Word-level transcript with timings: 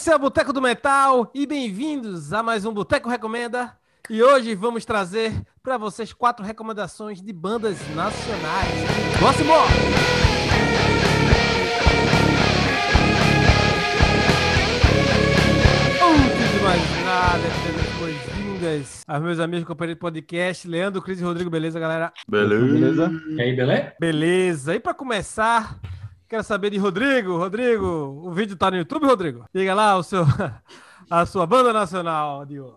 Esse 0.00 0.10
é 0.10 0.16
o 0.16 0.18
Boteco 0.18 0.50
do 0.50 0.62
Metal 0.62 1.30
e 1.34 1.46
bem-vindos 1.46 2.32
a 2.32 2.42
mais 2.42 2.64
um 2.64 2.72
Boteco 2.72 3.06
Recomenda. 3.10 3.76
E 4.08 4.22
hoje 4.22 4.54
vamos 4.54 4.86
trazer 4.86 5.30
para 5.62 5.76
vocês 5.76 6.10
quatro 6.10 6.42
recomendações 6.42 7.20
de 7.20 7.30
bandas 7.34 7.76
nacionais. 7.94 8.72
Vamos 9.20 9.40
embora! 9.42 9.68
Antes 16.02 16.50
de 16.50 16.64
mais 16.64 17.04
nada, 17.04 17.44
boas-vindas 17.98 19.02
aos 19.06 19.22
meus 19.22 19.38
amigos 19.38 19.66
companheiros 19.66 19.96
de 19.96 20.00
podcast, 20.00 20.66
Leandro, 20.66 21.02
Cris 21.02 21.20
e 21.20 21.24
Rodrigo. 21.24 21.50
Beleza, 21.50 21.78
galera? 21.78 22.10
Beleza. 22.26 23.12
E 23.36 23.42
aí, 23.42 23.54
beleza? 23.54 23.92
Beleza. 24.00 24.74
E 24.74 24.80
para 24.80 24.94
começar, 24.94 25.78
quero 26.30 26.44
saber 26.44 26.70
de 26.70 26.78
Rodrigo. 26.78 27.36
Rodrigo, 27.36 28.22
o 28.24 28.32
vídeo 28.32 28.56
tá 28.56 28.70
no 28.70 28.76
YouTube, 28.76 29.04
Rodrigo? 29.04 29.44
Diga 29.52 29.74
lá 29.74 29.98
o 29.98 30.02
seu, 30.02 30.24
a 31.10 31.26
sua 31.26 31.44
banda 31.44 31.72
nacional 31.72 32.46
de 32.46 32.60
hoje. 32.60 32.76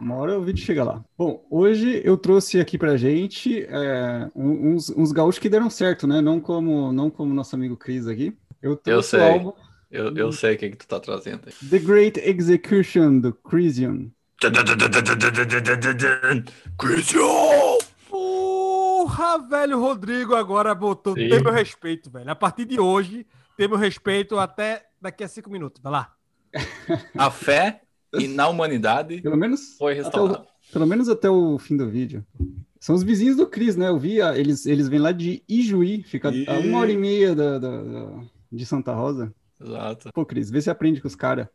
Uma 0.00 0.16
hora 0.16 0.38
o 0.38 0.44
vídeo 0.44 0.64
chega 0.64 0.84
lá. 0.84 1.02
Bom, 1.16 1.44
hoje 1.50 2.00
eu 2.04 2.16
trouxe 2.16 2.60
aqui 2.60 2.76
pra 2.76 2.96
gente 2.96 3.64
é, 3.64 4.28
uns, 4.34 4.90
uns 4.90 5.12
gaúchos 5.12 5.38
que 5.38 5.48
deram 5.48 5.70
certo, 5.70 6.06
né? 6.06 6.20
Não 6.20 6.40
como, 6.40 6.92
não 6.92 7.08
como 7.08 7.34
nosso 7.34 7.54
amigo 7.54 7.76
Cris 7.76 8.06
aqui. 8.06 8.36
Eu 8.60 8.76
trouxe 8.76 9.10
sei. 9.10 9.20
álbum 9.20 9.52
Eu, 9.90 10.14
eu 10.16 10.32
sei 10.32 10.54
o 10.54 10.58
que, 10.58 10.70
que 10.70 10.76
tu 10.76 10.86
tá 10.86 11.00
trazendo 11.00 11.42
aí. 11.46 11.68
The 11.68 11.78
Great 11.78 12.20
Execution, 12.20 13.20
do 13.20 13.32
Crisium. 13.32 14.10
Christian! 16.78 17.77
Porra, 19.18 19.38
velho, 19.48 19.80
Rodrigo 19.80 20.36
agora 20.36 20.72
botou. 20.76 21.14
Sim. 21.14 21.28
Tem 21.28 21.42
meu 21.42 21.52
respeito, 21.52 22.08
velho. 22.08 22.30
A 22.30 22.36
partir 22.36 22.64
de 22.64 22.78
hoje, 22.78 23.26
tem 23.56 23.66
meu 23.66 23.76
respeito 23.76 24.38
até 24.38 24.86
daqui 25.02 25.24
a 25.24 25.28
cinco 25.28 25.50
minutos. 25.50 25.82
Vai 25.82 25.90
lá. 25.92 26.14
A 27.18 27.28
fé 27.28 27.82
e 28.14 28.28
na 28.28 28.48
humanidade 28.48 29.20
Pelo 29.20 29.36
menos, 29.36 29.76
foi 29.76 29.94
até 29.94 30.02
restaurada. 30.04 30.40
o, 30.42 30.72
pelo 30.72 30.86
menos 30.86 31.08
até 31.08 31.28
o 31.28 31.58
fim 31.58 31.76
do 31.76 31.88
vídeo. 31.88 32.24
São 32.78 32.94
os 32.94 33.02
vizinhos 33.02 33.36
do 33.36 33.46
Cris, 33.48 33.74
né? 33.76 33.88
Eu 33.88 33.98
vi, 33.98 34.22
ah, 34.22 34.38
eles, 34.38 34.64
eles 34.66 34.88
vêm 34.88 35.00
lá 35.00 35.10
de 35.10 35.42
Ijuí, 35.48 36.04
fica 36.04 36.30
Ih. 36.30 36.46
a 36.48 36.52
uma 36.60 36.78
hora 36.78 36.92
e 36.92 36.96
meia 36.96 37.34
da, 37.34 37.58
da- 37.58 37.82
da- 37.82 38.20
de 38.52 38.64
Santa 38.64 38.94
Rosa. 38.94 39.34
Exato. 39.60 40.10
Pô, 40.14 40.24
Cris, 40.24 40.48
vê 40.48 40.62
se 40.62 40.70
aprende 40.70 41.00
com 41.02 41.08
os 41.08 41.16
caras. 41.16 41.48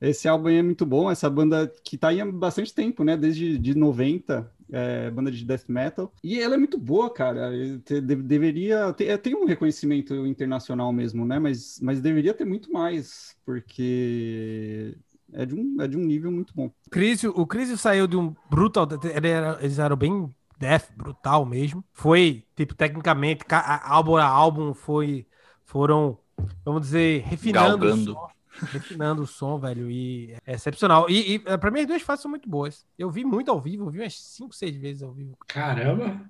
Esse 0.00 0.26
álbum 0.26 0.48
aí 0.48 0.56
é 0.56 0.62
muito 0.62 0.84
bom, 0.84 1.08
essa 1.08 1.30
banda 1.30 1.72
que 1.84 1.96
tá 1.96 2.08
aí 2.08 2.20
há 2.20 2.26
bastante 2.26 2.74
tempo, 2.74 3.04
né? 3.04 3.16
Desde 3.16 3.56
de 3.56 3.74
90, 3.76 4.52
é, 4.70 5.10
banda 5.10 5.30
de 5.30 5.44
death 5.44 5.68
metal. 5.68 6.12
E 6.22 6.40
ela 6.40 6.54
é 6.54 6.58
muito 6.58 6.78
boa, 6.78 7.12
cara. 7.12 7.50
Te- 7.84 8.00
de- 8.00 8.16
deveria 8.16 8.92
ter, 8.92 9.06
é, 9.06 9.16
tem 9.16 9.34
um 9.34 9.44
reconhecimento 9.44 10.26
internacional 10.26 10.92
mesmo, 10.92 11.24
né? 11.26 11.38
Mas, 11.38 11.78
mas 11.80 12.00
deveria 12.00 12.34
ter 12.34 12.44
muito 12.44 12.72
mais, 12.72 13.36
porque 13.44 14.96
é 15.32 15.44
de 15.46 15.54
um, 15.54 15.80
é 15.80 15.88
de 15.88 15.96
um 15.96 16.00
nível 16.04 16.30
muito 16.30 16.54
bom. 16.54 16.66
O 16.66 16.90
Crisio, 16.90 17.32
o 17.36 17.46
Crisio 17.46 17.76
saiu 17.76 18.06
de 18.06 18.16
um 18.16 18.34
brutal. 18.48 18.86
ele 19.14 19.28
era- 19.28 19.58
eles 19.60 19.78
eram 19.78 19.96
bem 19.96 20.28
death, 20.58 20.90
brutal 20.96 21.44
mesmo. 21.44 21.84
Foi, 21.92 22.44
tipo, 22.56 22.74
tecnicamente, 22.74 23.44
álbum 23.84 24.16
a 24.16 24.24
álbum 24.24 24.72
foi, 24.74 25.26
foram, 25.64 26.18
vamos 26.64 26.82
dizer, 26.82 27.22
refinando 27.24 27.78
Galgando. 27.78 28.16
O 28.62 28.66
som. 28.66 28.72
Refinando 28.72 29.22
o 29.22 29.26
som, 29.26 29.58
velho, 29.58 29.90
e 29.90 30.34
é 30.46 30.54
excepcional. 30.54 31.08
E, 31.10 31.34
e 31.34 31.38
pra 31.58 31.70
mim 31.70 31.80
as 31.80 31.86
duas 31.86 32.02
fases 32.02 32.22
são 32.22 32.30
muito 32.30 32.48
boas. 32.48 32.86
Eu 32.98 33.10
vi 33.10 33.24
muito 33.24 33.50
ao 33.50 33.60
vivo, 33.60 33.86
eu 33.86 33.90
vi 33.90 34.00
umas 34.00 34.18
5, 34.20 34.54
6 34.54 34.76
vezes 34.76 35.02
ao 35.02 35.12
vivo. 35.12 35.36
Caramba! 35.46 36.06
O 36.06 36.20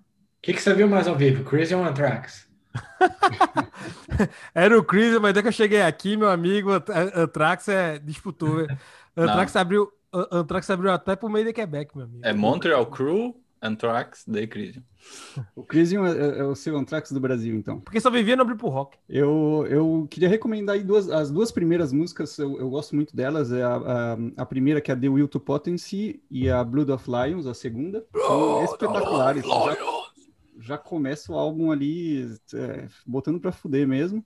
que, 0.43 0.53
que 0.53 0.61
você 0.61 0.75
viu 0.75 0.87
mais 0.89 1.09
ao 1.09 1.17
vivo? 1.17 1.43
Crazy 1.45 1.75
on 1.75 1.85
Anthrax? 1.85 2.49
Era 4.55 4.79
o 4.79 4.85
Chris, 4.85 5.13
mas 5.21 5.33
desde 5.33 5.43
que 5.43 5.49
eu 5.49 5.53
cheguei 5.53 5.83
aqui, 5.83 6.17
meu 6.17 6.29
amigo, 6.29 6.71
Ant- 6.73 6.91
Anthrax 6.91 7.69
é, 7.69 7.99
disputou. 7.99 8.57
velho. 8.57 8.79
Anthrax 9.17 9.55
abriu, 9.57 9.91
Anthrax 10.31 10.69
abriu 10.71 10.91
até 10.93 11.17
pro 11.17 11.29
meio 11.29 11.45
de 11.47 11.53
Quebec, 11.53 11.97
meu 11.97 12.05
amigo. 12.07 12.21
É 12.25 12.33
Montreal 12.33 12.87
Crew, 12.87 13.41
Anthrax, 13.65 14.25
The 14.25 14.47
Christian. 14.47 14.83
O 15.57 15.63
Crisium 15.65 16.07
é, 16.07 16.13
é- 16.13 16.39
é 16.41 16.45
o 16.45 16.55
seu 16.55 16.77
Anthrax 16.77 17.11
do 17.13 17.21
Brasil, 17.21 17.55
então. 17.57 17.81
Porque 17.81 18.01
só 18.01 18.11
vivia 18.11 18.37
no 18.37 18.43
abrir 18.43 18.57
pro 18.57 18.69
rock. 18.69 18.97
Eu, 19.09 19.67
eu 19.69 20.07
queria 20.11 20.29
recomendar 20.29 20.77
aí 20.77 20.83
duas, 20.85 21.09
as 21.11 21.31
duas 21.31 21.51
primeiras 21.51 21.93
músicas, 21.93 22.39
eu, 22.39 22.59
eu 22.59 22.69
gosto 22.71 22.95
muito 22.95 23.15
delas. 23.17 23.51
É 23.53 23.63
a, 23.63 23.75
a, 23.77 24.17
a 24.39 24.47
primeira, 24.47 24.81
que 24.81 24.91
é 24.91 24.95
a 24.95 24.97
The 24.97 25.09
Will 25.09 25.29
to 25.29 25.41
Potency, 25.41 26.23
e 26.31 26.49
a 26.49 26.63
Blood 26.63 26.93
of 26.93 27.09
Lions, 27.11 27.47
a 27.47 27.55
segunda. 27.55 28.05
São 28.15 28.65
espetaculares. 28.65 29.45
Já, 29.45 29.77
já 30.61 30.79
começa 30.79 31.33
o 31.33 31.37
álbum 31.37 31.71
ali 31.71 32.31
é, 32.55 32.87
botando 33.07 33.41
pra 33.41 33.53
fuder 33.53 33.87
mesmo. 33.87 34.25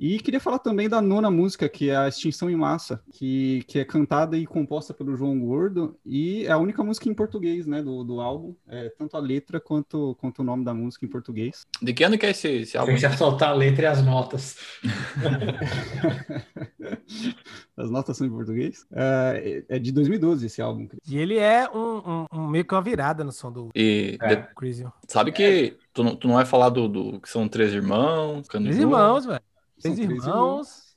E 0.00 0.18
queria 0.18 0.40
falar 0.40 0.58
também 0.60 0.88
da 0.88 1.02
nona 1.02 1.30
música, 1.30 1.68
que 1.68 1.90
é 1.90 1.96
a 1.96 2.08
Extinção 2.08 2.48
em 2.48 2.56
Massa, 2.56 3.02
que, 3.12 3.62
que 3.68 3.78
é 3.78 3.84
cantada 3.84 4.34
e 4.34 4.46
composta 4.46 4.94
pelo 4.94 5.14
João 5.14 5.38
Gordo, 5.38 5.94
e 6.06 6.46
é 6.46 6.52
a 6.52 6.56
única 6.56 6.82
música 6.82 7.06
em 7.06 7.12
português, 7.12 7.66
né, 7.66 7.82
do, 7.82 8.02
do 8.02 8.18
álbum, 8.18 8.54
é, 8.66 8.88
tanto 8.98 9.14
a 9.18 9.20
letra 9.20 9.60
quanto, 9.60 10.16
quanto 10.18 10.38
o 10.38 10.44
nome 10.44 10.64
da 10.64 10.72
música 10.72 11.04
em 11.04 11.08
português. 11.08 11.66
De 11.82 11.92
que 11.92 12.02
ano 12.02 12.16
que 12.16 12.24
é 12.24 12.30
esse, 12.30 12.48
esse 12.48 12.78
álbum? 12.78 12.92
gente 12.92 13.02
ia 13.02 13.12
soltar 13.12 13.50
a 13.50 13.54
letra 13.54 13.82
e 13.84 13.88
as 13.88 14.02
notas. 14.02 14.56
As 17.76 17.90
notas 17.90 18.16
são 18.16 18.26
em 18.26 18.30
português. 18.30 18.86
É, 18.92 19.64
é 19.68 19.78
de 19.78 19.90
2012 19.92 20.46
esse 20.46 20.60
álbum. 20.62 20.86
Cris. 20.86 21.00
E 21.08 21.16
ele 21.16 21.38
é 21.38 21.68
um, 21.70 21.98
um- 21.98 22.26
um- 22.32 22.48
meio 22.48 22.64
que 22.64 22.74
uma 22.74 22.82
virada 22.82 23.24
no 23.24 23.32
som 23.32 23.50
do 23.50 23.68
E 23.74 24.18
É. 24.20 24.46
sabe 25.08 25.32
que 25.32 25.76
tu, 25.92 26.04
não- 26.04 26.14
tu 26.14 26.28
não 26.28 26.34
vai 26.36 26.44
falar 26.44 26.68
do, 26.68 26.88
do- 26.88 27.20
que 27.20 27.28
são 27.28 27.48
três 27.48 27.72
irmãos? 27.72 28.46
Três 28.48 28.78
irmãos, 28.78 29.26
velho. 29.26 29.40
Três 29.80 29.98
irmãos. 29.98 30.90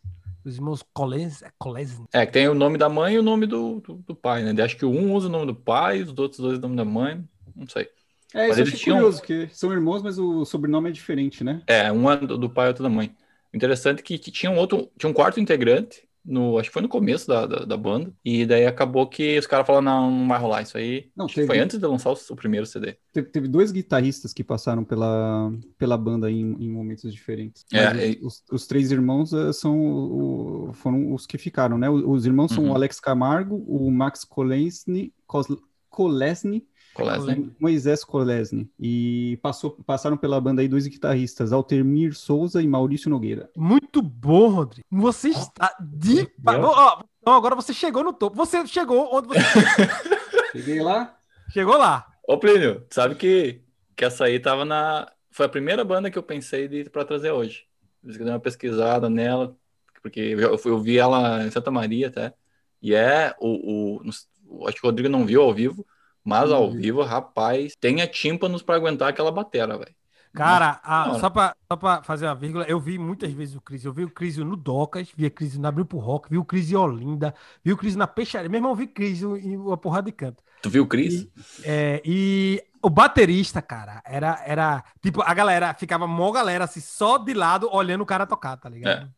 Os 0.46 0.56
irmãos 0.56 0.84
Colesny. 0.94 2.06
É, 2.12 2.26
que 2.26 2.34
tem 2.34 2.48
o 2.50 2.54
nome 2.54 2.78
da 2.78 2.90
mãe 2.90 3.16
e 3.16 3.20
o 3.20 3.24
nome 3.24 3.46
do, 3.46 3.80
do, 3.80 3.94
do 3.96 4.16
pai, 4.16 4.44
né? 4.44 4.62
Acho 4.62 4.76
que 4.76 4.86
um 4.86 5.14
usa 5.14 5.28
o 5.28 5.32
nome 5.32 5.46
do 5.46 5.56
pai, 5.56 6.02
os 6.02 6.10
outros 6.18 6.40
dois 6.40 6.58
o 6.58 6.62
nome 6.62 6.76
da 6.76 6.84
mãe. 6.84 7.24
Não 7.56 7.68
sei. 7.68 7.90
É, 8.34 8.48
Mas 8.48 8.58
isso 8.58 8.62
eles 8.70 8.80
tinham- 8.80 8.98
curioso, 8.98 9.22
que 9.22 9.48
são 9.54 9.72
irmãos, 9.72 10.02
mas 10.02 10.18
o 10.20 10.44
sobrenome 10.44 10.90
é 10.90 10.92
diferente, 10.92 11.44
né? 11.44 11.62
É, 11.68 11.92
um 11.92 12.12
é 12.12 12.18
do, 12.18 12.38
do 12.38 12.50
pai 12.50 12.66
e 12.66 12.70
outro 12.70 12.84
da 12.84 12.90
mãe. 12.90 13.16
Interessante 13.54 14.02
que, 14.02 14.18
que 14.18 14.32
tinha 14.32 14.52
um 14.52 14.58
outro, 14.58 14.92
tinha 14.98 15.10
um 15.10 15.14
quarto 15.14 15.40
integrante, 15.40 16.08
no, 16.26 16.58
acho 16.58 16.70
que 16.70 16.74
foi 16.74 16.82
no 16.82 16.90
começo 16.90 17.28
da, 17.28 17.46
da, 17.46 17.66
da 17.66 17.78
banda, 17.78 18.14
e 18.24 18.46
daí 18.46 18.66
acabou 18.66 19.08
que 19.08 19.38
os 19.38 19.46
caras 19.48 19.66
falaram, 19.68 19.84
não, 19.86 20.12
não 20.12 20.28
vai 20.28 20.40
rolar 20.40 20.62
isso 20.62 20.78
aí. 20.78 21.10
Não, 21.16 21.28
teve- 21.28 21.48
foi 21.48 21.60
antes 21.60 21.78
de 21.78 21.86
lançar 21.86 22.12
o, 22.12 22.18
o 22.30 22.36
primeiro 22.36 22.66
CD. 22.66 22.96
Teve, 23.12 23.30
teve 23.30 23.48
dois 23.48 23.72
guitarristas 23.72 24.34
que 24.34 24.44
passaram 24.44 24.84
pela, 24.84 25.52
pela 25.78 25.98
banda 25.98 26.32
em, 26.32 26.54
em 26.64 26.70
momentos 26.70 27.12
diferentes. 27.14 27.66
É, 27.74 28.12
e- 28.12 28.20
os, 28.24 28.44
os- 28.52 28.66
três 28.68 28.92
irmãos 28.92 29.34
eh, 29.34 29.52
são 29.54 29.78
o- 29.80 30.72
foram 30.74 31.14
os 31.14 31.26
que 31.26 31.38
ficaram, 31.38 31.78
né? 31.78 31.90
Os, 31.90 32.04
os 32.06 32.26
irmãos 32.26 32.52
são 32.52 32.64
Uhum. 32.66 32.72
o 32.72 32.76
Alex 32.76 33.00
Camargo, 33.00 33.56
o 33.68 33.92
Max 33.92 34.24
Kolesny, 34.24 35.14
Kos- 35.28 35.48
Kolesny 35.90 36.66
Colesne. 36.94 37.40
o 37.48 37.52
Moisés 37.60 38.04
Kolesny. 38.04 38.70
E 38.80 39.38
passou, 39.42 39.72
passaram 39.86 40.16
pela 40.18 40.40
banda 40.40 40.62
aí 40.62 40.68
dois 40.68 40.86
guitarristas, 40.88 41.52
Altemir 41.52 42.16
Souza 42.16 42.62
e 42.62 42.68
Maurício 42.68 43.10
Nogueira. 43.10 43.50
Muito 43.56 44.02
bom, 44.02 44.50
Rodrigo. 44.50 44.86
Você 44.92 45.30
está 45.30 45.76
de. 45.82 46.28
Ó, 46.46 47.02
então 47.22 47.34
agora 47.34 47.56
você 47.56 47.74
chegou 47.74 48.04
no 48.04 48.14
topo. 48.14 48.36
Você 48.38 48.66
chegou 48.68 49.10
onde 49.14 49.28
você 49.28 49.40
Cheguei 50.54 50.82
lá, 50.82 51.18
chegou 51.50 51.78
lá. 51.78 52.06
Ô, 52.28 52.38
Plínio, 52.38 52.82
tu 52.90 52.94
sabe 52.96 53.16
que, 53.16 53.62
que 53.96 54.06
essa 54.06 54.26
aí 54.26 54.40
tava 54.40 54.64
na. 54.66 55.12
Foi 55.32 55.46
a 55.48 55.50
primeira 55.50 55.84
banda 55.84 56.12
que 56.12 56.18
eu 56.18 56.24
pensei 56.24 56.68
de, 56.68 56.84
pra 56.90 57.04
trazer 57.04 57.32
hoje. 57.32 57.66
Por 58.02 58.10
isso 58.10 58.18
que 58.20 58.22
eu 58.22 58.26
dei 58.26 58.34
uma 58.34 58.40
pesquisada 58.40 59.10
nela, 59.10 59.56
porque 60.02 60.20
eu, 60.20 60.60
eu 60.64 60.80
vi 60.80 61.00
ela 61.00 61.44
em 61.46 61.50
Santa 61.50 61.72
Maria 61.72 62.08
até. 62.10 62.34
E 62.82 62.94
é 62.94 63.34
o. 63.40 63.98
o- 64.00 64.68
acho 64.68 64.76
que 64.80 64.86
o 64.86 64.90
Rodrigo 64.90 65.10
não 65.10 65.26
viu 65.26 65.42
ao 65.42 65.52
vivo, 65.54 65.84
mas 66.24 66.52
ao 66.52 66.72
vi. 66.72 66.80
vivo, 66.82 67.02
rapaz, 67.04 67.74
tenha 67.80 68.08
tímpanos 68.08 68.62
pra 68.62 68.76
aguentar 68.76 69.10
aquela 69.10 69.32
batera, 69.32 69.78
velho. 69.78 69.94
Cara, 70.34 70.80
a- 70.84 71.20
só, 71.20 71.30
pra, 71.30 71.56
só 71.72 71.76
pra 71.78 72.02
fazer 72.02 72.26
uma 72.26 72.34
vírgula, 72.34 72.66
eu 72.68 72.80
vi 72.80 72.98
muitas 72.98 73.32
vezes 73.32 73.56
o 73.56 73.62
Cris. 73.62 73.86
Eu 73.86 73.94
vi 73.94 74.04
o 74.04 74.10
Cris 74.10 74.38
no 74.38 74.56
Docas, 74.56 75.10
vi 75.16 75.28
a 75.28 75.30
Cris 75.30 75.56
na 75.60 75.70
Abril 75.70 75.86
pro 75.86 76.00
Rock, 76.00 76.28
vi 76.28 76.40
o 76.40 76.44
Cris 76.46 76.72
em 76.72 76.76
Olinda, 76.76 77.36
vi 77.64 77.72
o 77.72 77.78
Cris 77.78 77.96
na 77.96 78.08
Peixaria. 78.08 78.50
Meu 78.50 78.58
irmão, 78.58 78.74
vi 78.74 78.88
Cris 78.88 79.22
em 79.22 79.56
uma 79.56 79.78
porrada 79.78 80.06
de 80.08 80.12
canto. 80.12 80.42
Tu 80.64 80.72
viu 80.72 80.84
o 80.84 80.88
Cris? 80.88 81.28
É, 81.64 82.02
e 82.04 82.64
o 82.82 82.90
baterista, 82.90 83.62
cara, 83.62 84.02
era, 84.04 84.42
era. 84.44 84.84
Tipo, 85.04 85.22
a 85.22 85.34
galera 85.36 85.72
ficava 85.76 86.08
mó 86.08 86.32
galera 86.32 86.64
assim, 86.64 86.80
só 86.80 87.20
de 87.20 87.34
lado 87.36 87.70
olhando 87.72 88.02
o 88.02 88.06
cara 88.06 88.26
tocar, 88.26 88.58
tá 88.58 88.70
ligado? 88.70 89.12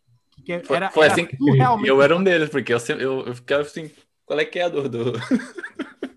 Que 0.44 0.60
Foi- 0.60 0.76
era, 0.76 0.90
foi 0.92 1.06
era 1.06 1.14
assim 1.14 1.28
surrealmente, 1.38 1.88
Eu 1.88 2.02
era 2.02 2.14
um 2.14 2.22
deles, 2.22 2.50
porque 2.50 2.74
eu, 2.74 2.80
eu, 3.00 3.26
eu 3.28 3.36
ficava 3.36 3.62
assim, 3.62 3.90
qual 4.26 4.38
é 4.38 4.44
que 4.44 4.60
é 4.60 4.70
do. 4.70 4.90
do... 4.90 5.14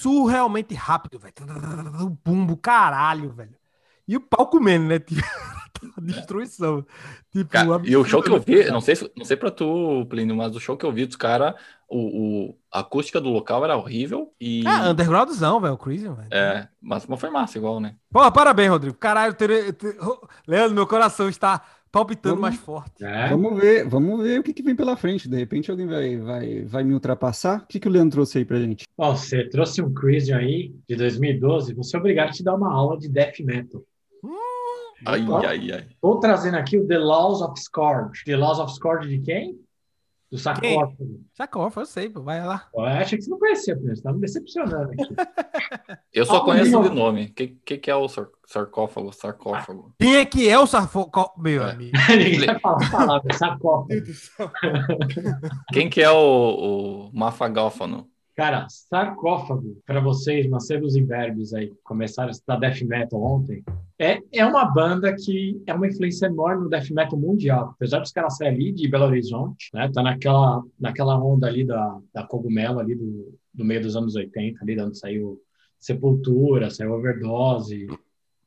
surrealmente 0.00 0.74
rápido, 0.74 1.18
velho. 1.18 1.34
O 2.04 2.10
bumbo, 2.10 2.56
caralho, 2.56 3.30
velho. 3.32 3.54
E 4.06 4.16
o 4.16 4.20
pau 4.20 4.46
comendo, 4.46 4.86
né? 4.86 4.98
Tipo, 5.78 6.00
destruição. 6.00 6.84
Tipo, 7.30 7.50
Cara, 7.50 7.80
e 7.84 7.96
o 7.96 8.04
show 8.04 8.20
que 8.20 8.28
eu 8.30 8.40
vi, 8.40 8.54
absurdo. 8.54 8.72
não 8.72 8.80
sei, 8.80 8.96
se- 8.96 9.12
não 9.16 9.24
sei 9.24 9.36
pra 9.36 9.48
tu, 9.48 10.04
Plínio, 10.10 10.34
mas 10.34 10.56
o 10.56 10.58
show 10.58 10.76
que 10.76 10.84
eu 10.84 10.90
vi 10.90 11.06
dos 11.06 11.14
caras, 11.14 11.54
o, 11.88 12.48
o- 12.48 12.58
a 12.72 12.80
acústica 12.80 13.20
do 13.20 13.28
local 13.28 13.62
era 13.64 13.76
horrível 13.76 14.34
e. 14.40 14.66
É, 14.66 14.90
undergroundzão, 14.90 15.60
velho, 15.60 15.74
o 15.74 15.78
Crazy, 15.78 16.08
velho. 16.08 16.28
É, 16.32 16.68
mas, 16.82 17.06
mas 17.06 17.20
foi 17.20 17.30
massa 17.30 17.58
igual, 17.58 17.78
né? 17.78 17.94
Porra, 18.10 18.32
parabéns, 18.32 18.70
Rodrigo. 18.70 18.96
Caralho, 18.96 19.34
ter, 19.34 19.72
ter- 19.74 19.96
Leandro, 20.48 20.74
meu 20.74 20.86
coração 20.86 21.28
está 21.28 21.62
palpitando 21.90 22.36
Vamos- 22.36 22.50
mais 22.50 22.56
forte. 22.60 23.04
É. 23.04 23.28
Vamos 23.28 23.60
ver, 23.60 23.88
vamos 23.88 24.22
ver 24.22 24.40
o 24.40 24.42
que, 24.42 24.52
que 24.52 24.62
vem 24.62 24.74
pela 24.76 24.96
frente. 24.96 25.28
De 25.28 25.36
repente 25.36 25.70
alguém 25.70 25.86
vai, 25.86 26.16
vai, 26.16 26.62
vai 26.64 26.84
me 26.84 26.94
ultrapassar. 26.94 27.62
O 27.62 27.66
que, 27.66 27.80
que 27.80 27.88
o 27.88 27.90
Leandro 27.90 28.12
trouxe 28.12 28.38
aí 28.38 28.44
pra 28.44 28.58
gente? 28.60 28.84
Ó, 28.96 29.14
você 29.14 29.48
trouxe 29.48 29.80
um 29.82 29.92
Crisium 29.92 30.36
aí 30.36 30.74
de 30.88 30.96
2012, 30.96 31.74
você 31.74 31.96
é 31.96 31.98
obrigado 32.00 32.28
a 32.28 32.32
te 32.32 32.42
dar 32.44 32.54
uma 32.54 32.72
aula 32.72 32.98
de 32.98 33.08
death 33.08 33.40
metal. 33.40 33.82
Ai, 35.06 35.24
Ó. 35.28 35.38
ai, 35.46 35.70
ai. 35.72 35.86
Tô 36.00 36.18
trazendo 36.18 36.56
aqui 36.56 36.76
o 36.76 36.86
The 36.86 36.98
Laws 36.98 37.40
of 37.40 37.60
Scourge. 37.60 38.24
The 38.24 38.36
Laws 38.36 38.58
of 38.58 38.74
Scourge 38.74 39.08
de 39.08 39.20
quem? 39.20 39.56
Do 40.30 40.36
sarcófago. 40.38 41.20
Sarcófago, 41.32 41.80
eu 41.82 41.86
sei, 41.86 42.10
pô, 42.10 42.20
vai 42.22 42.44
lá. 42.44 42.68
Eu 42.74 42.82
achei 42.84 43.16
que 43.16 43.24
você 43.24 43.30
não 43.30 43.38
conhecia, 43.38 43.74
Pedro. 43.74 43.96
Você 43.96 44.02
tá 44.02 44.12
me 44.12 44.20
decepcionando 44.20 44.90
aqui. 44.92 45.04
Eu 46.12 46.26
só 46.26 46.36
Ah, 46.38 46.44
conheço 46.44 46.70
não. 46.70 46.82
de 46.82 46.90
nome. 46.90 47.24
O 47.26 47.32
que, 47.32 47.48
que, 47.64 47.78
que 47.78 47.90
é 47.90 47.94
o 47.94 48.06
sar- 48.08 48.28
sarcófago? 48.46 49.10
Sarcófago. 49.12 49.94
Quem 49.98 50.16
é 50.16 50.26
que 50.26 50.46
é 50.48 50.58
o 50.58 50.66
sarcófago? 50.66 51.32
Meu 51.40 51.62
É. 51.62 51.70
amigo. 51.70 51.92
Ninguém 52.10 52.44
vai 52.46 52.58
falar 52.60 52.86
a 52.86 52.90
palavra, 52.90 53.32
sarcófago. 53.34 53.88
Quem 55.72 55.88
que 55.88 56.02
é 56.02 56.10
o, 56.10 57.10
o? 57.10 57.10
Cara, 58.36 58.66
sarcófago, 58.68 59.80
para 59.84 60.00
vocês, 60.00 60.46
Macedos 60.48 60.94
e 60.94 61.02
Verbes 61.02 61.52
aí, 61.52 61.68
que 61.68 61.76
começaram 61.82 62.28
a 62.28 62.32
estudar 62.32 62.56
death 62.56 62.82
metal 62.82 63.20
ontem, 63.22 63.64
é, 63.98 64.20
é 64.32 64.46
uma 64.46 64.64
banda 64.64 65.14
que 65.14 65.60
é 65.66 65.74
uma 65.74 65.86
influência 65.86 66.26
enorme 66.26 66.64
no 66.64 66.70
death 66.70 66.90
metal 66.90 67.18
mundial. 67.18 67.70
Apesar 67.74 67.98
dos 67.98 68.12
caras 68.12 68.36
serem 68.36 68.54
ali 68.54 68.72
de 68.72 68.88
Belo 68.88 69.06
Horizonte, 69.06 69.70
né? 69.74 69.90
Tá 69.92 70.02
naquela, 70.02 70.62
naquela 70.78 71.22
onda 71.22 71.46
ali 71.46 71.64
da, 71.64 71.98
da 72.12 72.22
cogumelo 72.24 72.78
ali 72.78 72.94
do, 72.94 73.36
do 73.52 73.64
meio 73.64 73.82
dos 73.82 73.96
anos 73.96 74.14
80, 74.14 74.62
ali 74.62 74.74
de 74.76 74.82
onde 74.82 74.98
saiu 74.98 75.40
Sepultura, 75.78 76.70
saiu 76.70 76.92
Overdose, 76.92 77.86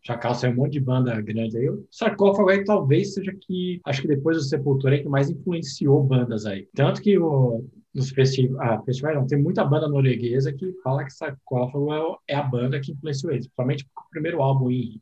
Chacal, 0.03 0.33
saiu 0.33 0.53
um 0.53 0.55
monte 0.55 0.73
de 0.73 0.79
banda 0.79 1.19
grande 1.21 1.57
aí. 1.57 1.69
O 1.69 1.85
sarcófago 1.91 2.49
aí 2.49 2.63
talvez 2.63 3.13
seja 3.13 3.31
que, 3.39 3.79
acho 3.85 4.01
que 4.01 4.07
depois 4.07 4.37
do 4.37 4.43
Sepultura 4.43 4.95
aí 4.95 5.03
que 5.03 5.09
mais 5.09 5.29
influenciou 5.29 6.03
bandas 6.03 6.45
aí. 6.45 6.67
Tanto 6.73 7.01
que 7.01 7.19
o, 7.19 7.63
nos 7.93 8.09
festi 8.09 8.49
ah, 8.59 8.81
festivais, 8.83 9.15
não, 9.15 9.27
tem 9.27 9.39
muita 9.39 9.63
banda 9.63 9.87
norueguesa 9.87 10.51
que 10.51 10.73
fala 10.83 11.03
que 11.03 11.13
Sarcófago 11.13 11.93
é, 12.27 12.33
é 12.33 12.35
a 12.35 12.41
banda 12.41 12.79
que 12.79 12.93
influenciou 12.93 13.31
eles, 13.31 13.45
principalmente 13.45 13.85
o 13.85 14.09
primeiro 14.09 14.41
álbum, 14.41 14.71
In. 14.71 14.99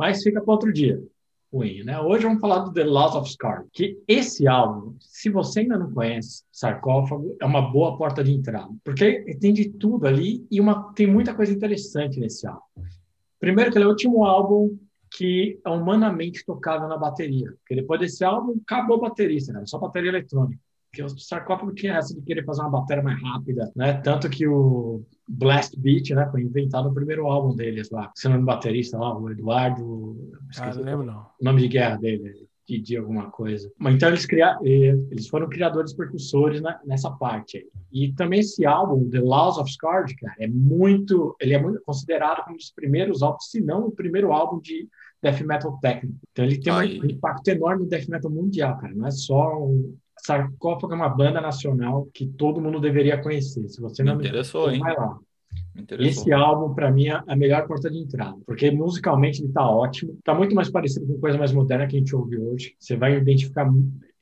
Mas 0.00 0.22
fica 0.22 0.40
para 0.40 0.54
outro 0.54 0.72
dia, 0.72 0.98
In, 1.52 1.84
né? 1.84 2.00
Hoje 2.00 2.24
vamos 2.24 2.40
falar 2.40 2.60
do 2.60 2.72
The 2.72 2.84
Lost 2.84 3.16
of 3.16 3.30
Scar, 3.30 3.66
que 3.70 4.02
esse 4.08 4.48
álbum, 4.48 4.96
se 4.98 5.28
você 5.28 5.60
ainda 5.60 5.76
não 5.76 5.92
conhece, 5.92 6.42
Sarcófago 6.50 7.36
é 7.38 7.44
uma 7.44 7.70
boa 7.70 7.98
porta 7.98 8.24
de 8.24 8.32
entrada, 8.32 8.70
porque 8.82 9.36
tem 9.38 9.52
de 9.52 9.68
tudo 9.68 10.06
ali 10.06 10.46
e 10.50 10.58
uma, 10.58 10.90
tem 10.94 11.06
muita 11.06 11.34
coisa 11.34 11.52
interessante 11.52 12.18
nesse 12.18 12.46
álbum. 12.46 12.62
Primeiro 13.38 13.70
que 13.70 13.76
ele 13.76 13.84
é 13.84 13.88
o 13.88 13.90
último 13.90 14.24
álbum 14.24 14.74
que 15.10 15.60
é 15.62 15.68
humanamente 15.68 16.46
tocável 16.46 16.88
na 16.88 16.96
bateria, 16.96 17.52
porque 17.58 17.74
depois 17.74 18.00
desse 18.00 18.24
álbum 18.24 18.58
acabou 18.62 18.96
a 18.96 19.10
baterista, 19.10 19.52
cara, 19.52 19.66
só 19.66 19.76
bateria 19.76 20.08
eletrônica 20.08 20.58
porque 20.90 21.02
o 21.04 21.08
sarcófago 21.08 21.72
tinha 21.72 21.94
essa 21.94 22.12
de 22.14 22.20
querer 22.22 22.44
fazer 22.44 22.62
uma 22.62 22.70
bateria 22.70 23.02
mais 23.02 23.22
rápida, 23.22 23.70
né? 23.76 23.94
Tanto 24.02 24.28
que 24.28 24.46
o 24.46 25.02
Blast 25.28 25.78
Beat, 25.78 26.10
né, 26.10 26.28
foi 26.30 26.42
inventado 26.42 26.88
no 26.88 26.94
primeiro 26.94 27.26
álbum 27.28 27.54
deles 27.54 27.88
lá. 27.90 28.10
Sendo 28.16 28.36
um 28.36 28.44
baterista 28.44 28.98
lá, 28.98 29.16
o 29.16 29.30
Eduardo, 29.30 30.32
Ah, 30.34 30.46
esqueci 30.50 30.78
não 30.78 30.84
lembro, 30.84 31.06
não. 31.06 31.20
o 31.40 31.44
nome 31.44 31.62
de 31.62 31.68
guerra 31.68 31.96
dele, 31.96 32.48
Didi 32.68 32.96
alguma 32.96 33.30
coisa. 33.30 33.70
Mas 33.78 33.94
então 33.94 34.08
eles 34.08 34.26
criaram, 34.26 34.64
eles 34.64 35.28
foram 35.28 35.48
criadores 35.48 35.92
percussores 35.92 36.60
na- 36.60 36.80
nessa 36.84 37.10
parte 37.10 37.58
aí. 37.58 37.66
E 37.92 38.12
também 38.12 38.40
esse 38.40 38.64
álbum, 38.66 39.08
The 39.08 39.20
Laws 39.20 39.58
of 39.58 39.72
Scourge, 39.72 40.14
cara, 40.16 40.34
é 40.40 40.46
muito, 40.48 41.36
ele 41.40 41.54
é 41.54 41.60
muito 41.62 41.80
considerado 41.84 42.42
como 42.42 42.54
um 42.54 42.56
dos 42.56 42.70
primeiros 42.72 43.22
álbuns, 43.22 43.48
se 43.50 43.60
não 43.60 43.86
o 43.86 43.92
primeiro 43.92 44.32
álbum 44.32 44.60
de 44.60 44.88
death 45.22 45.40
metal 45.42 45.78
técnico. 45.82 46.16
Então 46.32 46.44
ele 46.44 46.60
tem 46.60 46.72
um 46.72 47.04
impacto 47.06 47.48
enorme 47.48 47.84
no 47.84 47.88
death 47.88 48.08
metal 48.08 48.30
mundial, 48.30 48.78
cara. 48.78 48.94
Não 48.94 49.06
é 49.06 49.10
só 49.10 49.56
um 49.58 49.96
Sarcófago 50.24 50.92
é 50.92 50.96
uma 50.96 51.08
banda 51.08 51.40
nacional 51.40 52.08
que 52.12 52.26
todo 52.26 52.60
mundo 52.60 52.80
deveria 52.80 53.20
conhecer. 53.20 53.68
Se 53.68 53.80
você 53.80 54.02
Me 54.02 54.10
não 54.10 54.20
interessou, 54.20 54.70
hein? 54.70 54.80
vai 54.80 54.94
lá. 54.94 55.18
Me. 55.74 55.84
Esse 56.00 56.32
álbum, 56.32 56.74
para 56.74 56.90
mim, 56.90 57.08
é 57.08 57.20
a 57.26 57.36
melhor 57.36 57.66
porta 57.66 57.90
de 57.90 57.98
entrada, 57.98 58.36
porque 58.46 58.70
musicalmente 58.70 59.42
ele 59.42 59.52
tá 59.52 59.68
ótimo, 59.68 60.18
tá 60.22 60.34
muito 60.34 60.54
mais 60.54 60.68
parecido 60.68 61.06
com 61.06 61.18
coisa 61.18 61.38
mais 61.38 61.52
moderna 61.52 61.86
que 61.86 61.96
a 61.96 61.98
gente 61.98 62.14
ouve 62.14 62.38
hoje. 62.38 62.74
Você 62.78 62.96
vai 62.96 63.16
identificar. 63.16 63.68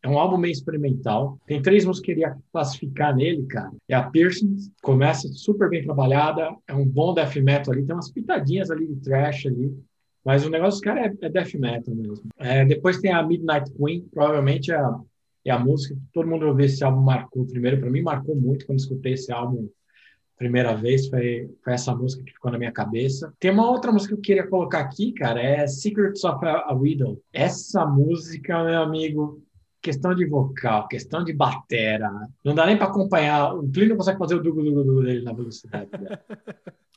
É 0.01 0.09
um 0.09 0.19
álbum 0.19 0.37
meio 0.37 0.53
experimental. 0.53 1.39
Tem 1.47 1.61
três 1.61 1.85
músicas 1.85 2.07
que 2.07 2.13
eu 2.13 2.15
queria 2.15 2.37
classificar 2.53 3.15
nele, 3.15 3.45
cara. 3.47 3.73
É 3.89 3.95
a 3.95 4.05
Piercings, 4.05 4.71
começa 4.81 5.27
super 5.29 5.69
bem 5.69 5.83
trabalhada, 5.83 6.55
é 6.69 6.75
um 6.75 6.87
bom 6.87 7.13
death 7.13 7.35
metal 7.37 7.75
ali, 7.75 7.85
tem 7.85 7.95
umas 7.95 8.11
pitadinhas 8.11 8.71
ali 8.71 8.87
de 8.87 8.97
trash 9.01 9.47
ali. 9.47 9.77
Mas 10.25 10.47
o 10.47 10.51
negócio 10.51 10.79
dos 10.79 10.81
caras 10.81 11.17
é, 11.21 11.27
é 11.27 11.29
death 11.29 11.55
metal 11.55 11.95
mesmo. 11.95 12.29
É, 12.39 12.65
depois 12.65 13.01
tem 13.01 13.13
a 13.13 13.23
Midnight 13.23 13.73
Queen, 13.73 14.07
provavelmente 14.13 14.71
é 14.71 14.77
a, 14.77 15.01
é 15.45 15.51
a 15.51 15.59
música 15.59 15.95
que 15.95 16.13
todo 16.13 16.29
mundo 16.29 16.47
ouviu 16.47 16.67
esse 16.67 16.83
álbum 16.85 17.01
marcou 17.01 17.47
primeiro. 17.47 17.81
Para 17.81 17.91
mim, 17.91 18.03
marcou 18.03 18.35
muito 18.35 18.67
quando 18.67 18.79
escutei 18.79 19.15
esse 19.15 19.33
álbum 19.33 19.69
primeira 20.39 20.73
vez, 20.75 21.09
foi, 21.09 21.51
foi 21.63 21.73
essa 21.73 21.95
música 21.95 22.23
que 22.23 22.33
ficou 22.33 22.51
na 22.51 22.59
minha 22.59 22.73
cabeça. 22.73 23.35
Tem 23.41 23.51
uma 23.51 23.69
outra 23.69 23.91
música 23.91 24.15
que 24.15 24.21
eu 24.21 24.23
queria 24.23 24.47
colocar 24.47 24.79
aqui, 24.79 25.13
cara, 25.13 25.43
é 25.43 25.67
Secrets 25.67 26.23
of 26.25 26.45
a, 26.47 26.67
a 26.69 26.73
Widow. 26.73 27.21
Essa 27.33 27.85
música, 27.85 28.63
meu 28.63 28.81
amigo, 28.81 29.43
questão 29.81 30.15
de 30.15 30.27
vocal, 30.27 30.89
questão 30.89 31.25
de 31.25 31.33
batera, 31.33 32.11
não 32.45 32.55
dá 32.55 32.67
nem 32.67 32.77
para 32.77 32.87
acompanhar. 32.87 33.55
O 33.55 33.69
Plínio 33.69 33.91
não 33.91 33.97
consegue 33.97 34.19
fazer 34.19 34.35
o 34.35 34.43
dugu 34.43 34.63
dugu 34.63 34.85
dugu 34.85 35.03
dele 35.03 35.23
na 35.23 35.33
velocidade. 35.33 35.91
Né? 35.93 36.19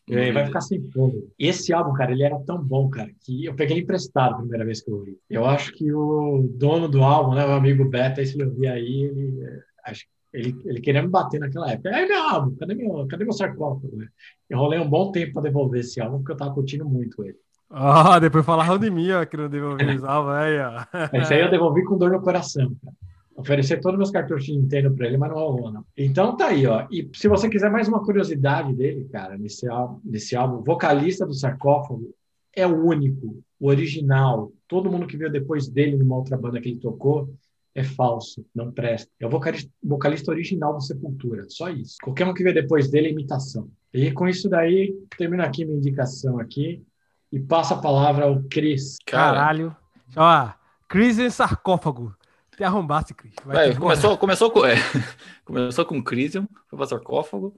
Ele 0.08 0.32
vai 0.34 0.46
ficar 0.46 0.62
sem 0.62 0.82
fogo. 0.92 1.32
Esse 1.38 1.74
álbum, 1.74 1.94
cara, 1.94 2.12
ele 2.12 2.24
era 2.24 2.40
tão 2.40 2.62
bom, 2.62 2.90
cara, 2.90 3.12
que 3.22 3.46
eu 3.46 3.56
peguei 3.56 3.80
emprestado 3.80 4.36
a 4.36 4.40
primeira 4.40 4.66
vez 4.66 4.82
que 4.82 4.90
eu 4.90 4.96
ouvi. 4.96 5.18
Eu 5.30 5.46
acho 5.46 5.74
que 5.74 5.92
o 5.94 6.50
dono 6.56 6.88
do 6.88 7.04
álbum, 7.04 7.36
né, 7.36 7.46
o 7.46 7.52
amigo 7.52 7.86
Beta, 7.86 8.26
se 8.26 8.36
ele 8.36 8.46
ouvir 8.46 8.68
aí, 8.68 9.04
ele, 9.04 9.44
eh, 9.44 9.60
acho 9.86 10.06
ele, 10.34 10.58
ele 10.66 10.80
queria 10.80 11.02
me 11.02 11.10
bater 11.10 11.40
naquela 11.40 11.72
época. 11.72 11.94
Aí, 11.94 12.08
meu 12.08 12.22
álbum, 12.22 12.56
cadê 12.56 12.74
meu, 12.74 13.06
cadê 13.08 13.24
meu 13.24 13.34
sarcófago? 13.34 13.96
né? 13.98 14.08
Eu 14.50 14.60
rolei 14.60 14.80
um 14.80 14.90
bom 14.90 15.12
tempo 15.12 15.34
para 15.34 15.44
devolver 15.44 15.82
esse 15.82 16.00
álbum, 16.00 16.20
porque 16.20 16.32
eu 16.32 16.38
tava 16.38 16.54
curtindo 16.54 16.88
muito 16.88 17.24
ele. 17.24 17.38
Ah, 17.74 18.20
depois 18.20 18.46
falaram 18.46 18.78
de 18.78 18.90
mim, 18.90 19.12
ó, 19.12 19.26
que 19.26 19.38
não 19.38 19.50
devolvi 19.50 19.86
aí, 19.86 20.00
ó. 20.00 20.84
Esse 21.18 21.34
aí 21.34 21.42
eu 21.42 21.50
devolvi 21.50 21.84
com 21.86 21.98
dor 21.98 22.12
no 22.12 22.22
coração, 22.22 22.76
cara. 22.84 22.96
Oferecer 23.34 23.80
todos 23.80 23.94
os 23.94 23.98
meus 23.98 24.12
cartuchos 24.12 24.46
de 24.46 24.56
Nintendo 24.56 24.94
para 24.94 25.08
ele, 25.08 25.18
mas 25.18 25.30
não 25.30 25.38
rolou, 25.38 25.72
não. 25.72 25.86
Então 25.98 26.36
tá 26.36 26.48
aí, 26.48 26.68
ó. 26.68 26.86
E 26.92 27.10
se 27.16 27.28
você 27.30 27.50
quiser 27.50 27.72
mais 27.72 27.88
uma 27.88 28.04
curiosidade 28.04 28.74
dele, 28.74 29.08
cara, 29.12 29.38
nesse 29.38 29.68
álbum, 29.68 30.00
nesse 30.04 30.36
álbum, 30.36 30.62
vocalista 30.62 31.26
do 31.26 31.34
sarcófago 31.34 32.14
é 32.54 32.68
o 32.68 32.86
único, 32.86 33.42
o 33.60 33.68
original. 33.68 34.52
Todo 34.68 34.92
mundo 34.92 35.08
que 35.08 35.18
veio 35.18 35.32
depois 35.32 35.68
dele 35.68 35.96
numa 35.96 36.18
outra 36.18 36.38
banda 36.38 36.60
que 36.60 36.70
ele 36.70 36.80
tocou 36.80 37.34
é 37.74 37.84
falso, 37.84 38.46
não 38.54 38.70
presta. 38.70 39.10
É 39.18 39.26
o 39.26 39.30
vocalista, 39.30 39.72
vocalista 39.82 40.32
original 40.32 40.74
do 40.74 40.84
Sepultura, 40.84 41.46
só 41.48 41.70
isso. 41.70 41.96
Qualquer 42.04 42.28
um 42.28 42.34
que 42.34 42.44
veio 42.44 42.54
depois 42.54 42.92
dele 42.92 43.08
é 43.08 43.12
imitação. 43.12 43.70
E 43.94 44.12
com 44.12 44.28
isso 44.28 44.50
daí, 44.50 44.94
termino 45.18 45.42
aqui 45.42 45.64
minha 45.64 45.78
indicação 45.78 46.38
aqui 46.38 46.84
e 47.32 47.40
passo 47.40 47.74
a 47.74 47.78
palavra 47.78 48.26
ao 48.26 48.42
Cris. 48.44 48.98
Cara, 49.06 49.38
Caralho. 49.38 49.76
Ó, 50.16 50.50
crise 50.88 51.24
em 51.24 51.30
sarcófago. 51.30 52.16
Te 52.56 52.64
arrombasse, 52.64 53.14
Cris. 53.14 53.34
Que 53.34 53.80
começou, 53.80 54.18
começou, 54.18 54.52
com, 54.52 54.66
é, 54.66 54.76
começou 55.46 55.86
com 55.86 56.04
Crisium, 56.04 56.48
foi 56.70 56.78
pra 56.78 56.86
sarcófago, 56.86 57.58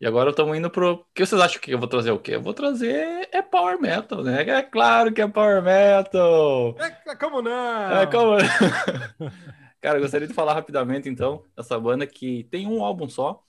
e 0.00 0.06
agora 0.06 0.30
estamos 0.30 0.56
indo 0.56 0.70
pro. 0.70 0.92
O 0.92 1.04
que 1.12 1.26
vocês 1.26 1.40
acham 1.40 1.60
que 1.60 1.72
eu 1.72 1.78
vou 1.78 1.88
trazer 1.88 2.12
o 2.12 2.20
quê? 2.20 2.36
Eu 2.36 2.40
vou 2.40 2.54
trazer 2.54 3.28
é 3.32 3.42
Power 3.42 3.80
Metal, 3.80 4.22
né? 4.22 4.42
É 4.42 4.62
claro 4.62 5.12
que 5.12 5.20
é 5.20 5.26
Power 5.26 5.60
Metal! 5.60 6.76
É, 6.78 7.16
como 7.16 7.42
não? 7.42 7.92
É, 7.92 8.06
como... 8.06 8.36
Cara, 9.82 9.98
eu 9.98 10.02
gostaria 10.02 10.28
de 10.28 10.34
falar 10.34 10.54
rapidamente, 10.54 11.08
então, 11.08 11.42
dessa 11.56 11.78
banda 11.78 12.06
que 12.06 12.44
tem 12.44 12.66
um 12.66 12.82
álbum 12.82 13.08
só, 13.08 13.42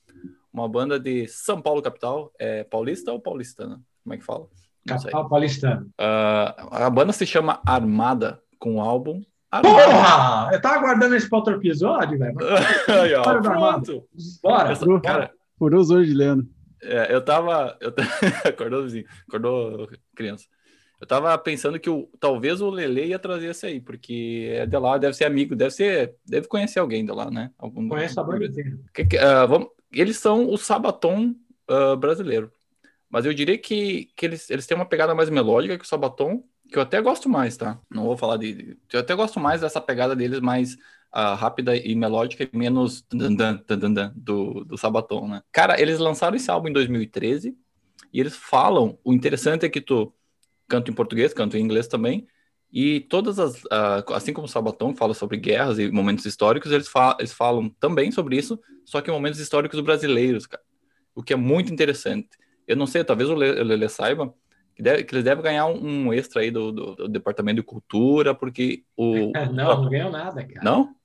uma 0.51 0.67
banda 0.67 0.99
de 0.99 1.27
São 1.27 1.61
Paulo, 1.61 1.83
capital. 1.83 2.31
É 2.39 2.63
paulista 2.63 3.11
ou 3.11 3.19
paulistana? 3.19 3.79
Como 4.03 4.15
é 4.15 4.17
que 4.17 4.25
fala? 4.25 4.47
Capital 4.89 5.29
Paulistano. 5.29 5.89
Ah, 5.97 6.85
a 6.85 6.89
banda 6.89 7.11
se 7.13 7.25
chama 7.25 7.61
Armada, 7.65 8.39
com 8.57 8.75
o 8.75 8.81
álbum 8.81 9.21
Armada. 9.51 9.83
Porra! 9.85 10.49
Eu 10.53 10.61
tava 10.61 10.75
aguardando 10.75 11.15
esse 11.15 11.27
outro 11.31 11.55
episódio, 11.55 12.19
velho. 12.19 12.37
Aí, 13.01 13.13
ó, 13.15 13.41
pronto. 13.41 14.03
Bora! 14.43 14.71
Essa- 14.71 14.85
cara, 15.01 15.31
Furou 15.57 15.81
hoje, 15.91 16.13
Leandro. 16.13 16.47
É, 16.81 17.13
eu 17.13 17.21
tava. 17.23 17.75
Eu 17.81 17.91
t- 17.91 18.01
acordou 18.47 18.83
vizinho, 18.83 19.05
acordou 19.27 19.89
criança. 20.15 20.45
Eu 21.01 21.07
tava 21.07 21.37
pensando 21.37 21.79
que 21.79 21.89
o, 21.89 22.09
talvez 22.19 22.61
o 22.61 22.69
Lele 22.69 23.05
ia 23.07 23.17
trazer 23.19 23.47
esse 23.47 23.65
aí, 23.65 23.79
porque 23.81 24.49
é 24.53 24.65
de 24.65 24.77
lá, 24.77 24.97
deve 24.97 25.13
ser 25.13 25.25
amigo, 25.25 25.55
deve 25.55 25.71
ser. 25.71 26.15
Deve 26.25 26.47
conhecer 26.47 26.79
alguém 26.79 27.03
de 27.05 27.11
lá, 27.11 27.29
né? 27.31 27.51
Algum, 27.57 27.87
Conheço 27.89 28.19
a 28.19 28.23
banda 28.23 28.45
inteira. 28.45 28.77
Que- 28.93 29.05
que- 29.05 29.17
ah, 29.17 29.45
vamos, 29.45 29.69
eles 29.91 30.17
são 30.17 30.47
o 30.49 30.57
Sabaton 30.57 31.33
ah, 31.67 31.95
brasileiro. 31.95 32.51
Mas 33.09 33.25
eu 33.25 33.33
diria 33.33 33.57
que, 33.57 34.09
que 34.15 34.25
eles, 34.25 34.49
eles 34.49 34.67
têm 34.67 34.77
uma 34.77 34.85
pegada 34.85 35.15
mais 35.15 35.29
melódica 35.29 35.77
que 35.77 35.85
o 35.85 35.87
Sabaton, 35.87 36.43
que 36.69 36.77
eu 36.77 36.81
até 36.81 37.01
gosto 37.01 37.27
mais, 37.27 37.57
tá? 37.57 37.79
Não 37.89 38.03
vou 38.03 38.15
falar 38.15 38.37
de. 38.37 38.77
Eu 38.93 38.99
até 38.99 39.15
gosto 39.15 39.39
mais 39.39 39.61
dessa 39.61 39.81
pegada 39.81 40.15
deles 40.15 40.39
mais 40.39 40.77
ah, 41.11 41.33
rápida 41.33 41.75
e 41.75 41.95
melódica 41.95 42.43
e 42.43 42.57
menos 42.57 43.03
dan, 43.11 43.33
dan, 43.33 43.63
dan, 43.67 43.77
dan, 43.77 43.93
dan, 43.93 44.13
do, 44.15 44.63
do 44.63 44.77
Sabaton, 44.77 45.27
né? 45.27 45.41
Cara, 45.51 45.81
eles 45.81 45.97
lançaram 45.97 46.35
esse 46.37 46.51
álbum 46.51 46.69
em 46.69 46.73
2013 46.73 47.57
e 48.13 48.19
eles 48.19 48.35
falam. 48.35 48.97
O 49.03 49.13
interessante 49.13 49.65
é 49.65 49.69
que 49.69 49.81
tu 49.81 50.13
canto 50.67 50.91
em 50.91 50.93
português, 50.93 51.33
canto 51.33 51.57
em 51.57 51.61
inglês 51.61 51.87
também. 51.87 52.27
E 52.71 52.99
todas 53.01 53.39
as, 53.39 53.63
uh, 53.63 54.13
assim 54.13 54.31
como 54.31 54.45
o 54.45 54.49
Sabaton 54.49 54.95
fala 54.95 55.15
sobre 55.15 55.37
guerras 55.37 55.79
e 55.79 55.89
momentos 55.89 56.23
históricos, 56.25 56.71
eles, 56.71 56.87
fa 56.87 57.17
eles 57.19 57.33
falam 57.33 57.69
também 57.79 58.11
sobre 58.11 58.37
isso, 58.37 58.59
só 58.85 59.01
que 59.01 59.09
momentos 59.09 59.39
históricos 59.39 59.79
brasileiros, 59.79 60.45
cara. 60.45 60.61
O 61.15 61.23
que 61.23 61.33
é 61.33 61.35
muito 61.35 61.73
interessante. 61.73 62.29
Eu 62.69 62.77
não 62.77 62.87
sei, 62.87 63.03
talvez 63.03 63.29
o 63.29 63.33
Lele 63.33 63.89
saiba 63.89 64.33
que, 64.79 64.83
deve, 64.83 65.03
que 65.03 65.13
eles 65.13 65.25
devem 65.25 65.43
ganhar 65.43 65.65
um, 65.65 66.07
um 66.07 66.13
extra 66.13 66.41
aí 66.41 66.49
do, 66.49 66.71
do, 66.71 66.95
do, 66.95 67.07
Departamento 67.09 67.57
de 67.57 67.63
Cultura, 67.63 68.33
porque 68.33 68.83
o. 68.95 69.31
não, 69.51 69.81
não 69.81 69.89
ganham 69.89 70.09
nada, 70.09 70.41
cara. 70.41 70.63
Não? 70.63 70.95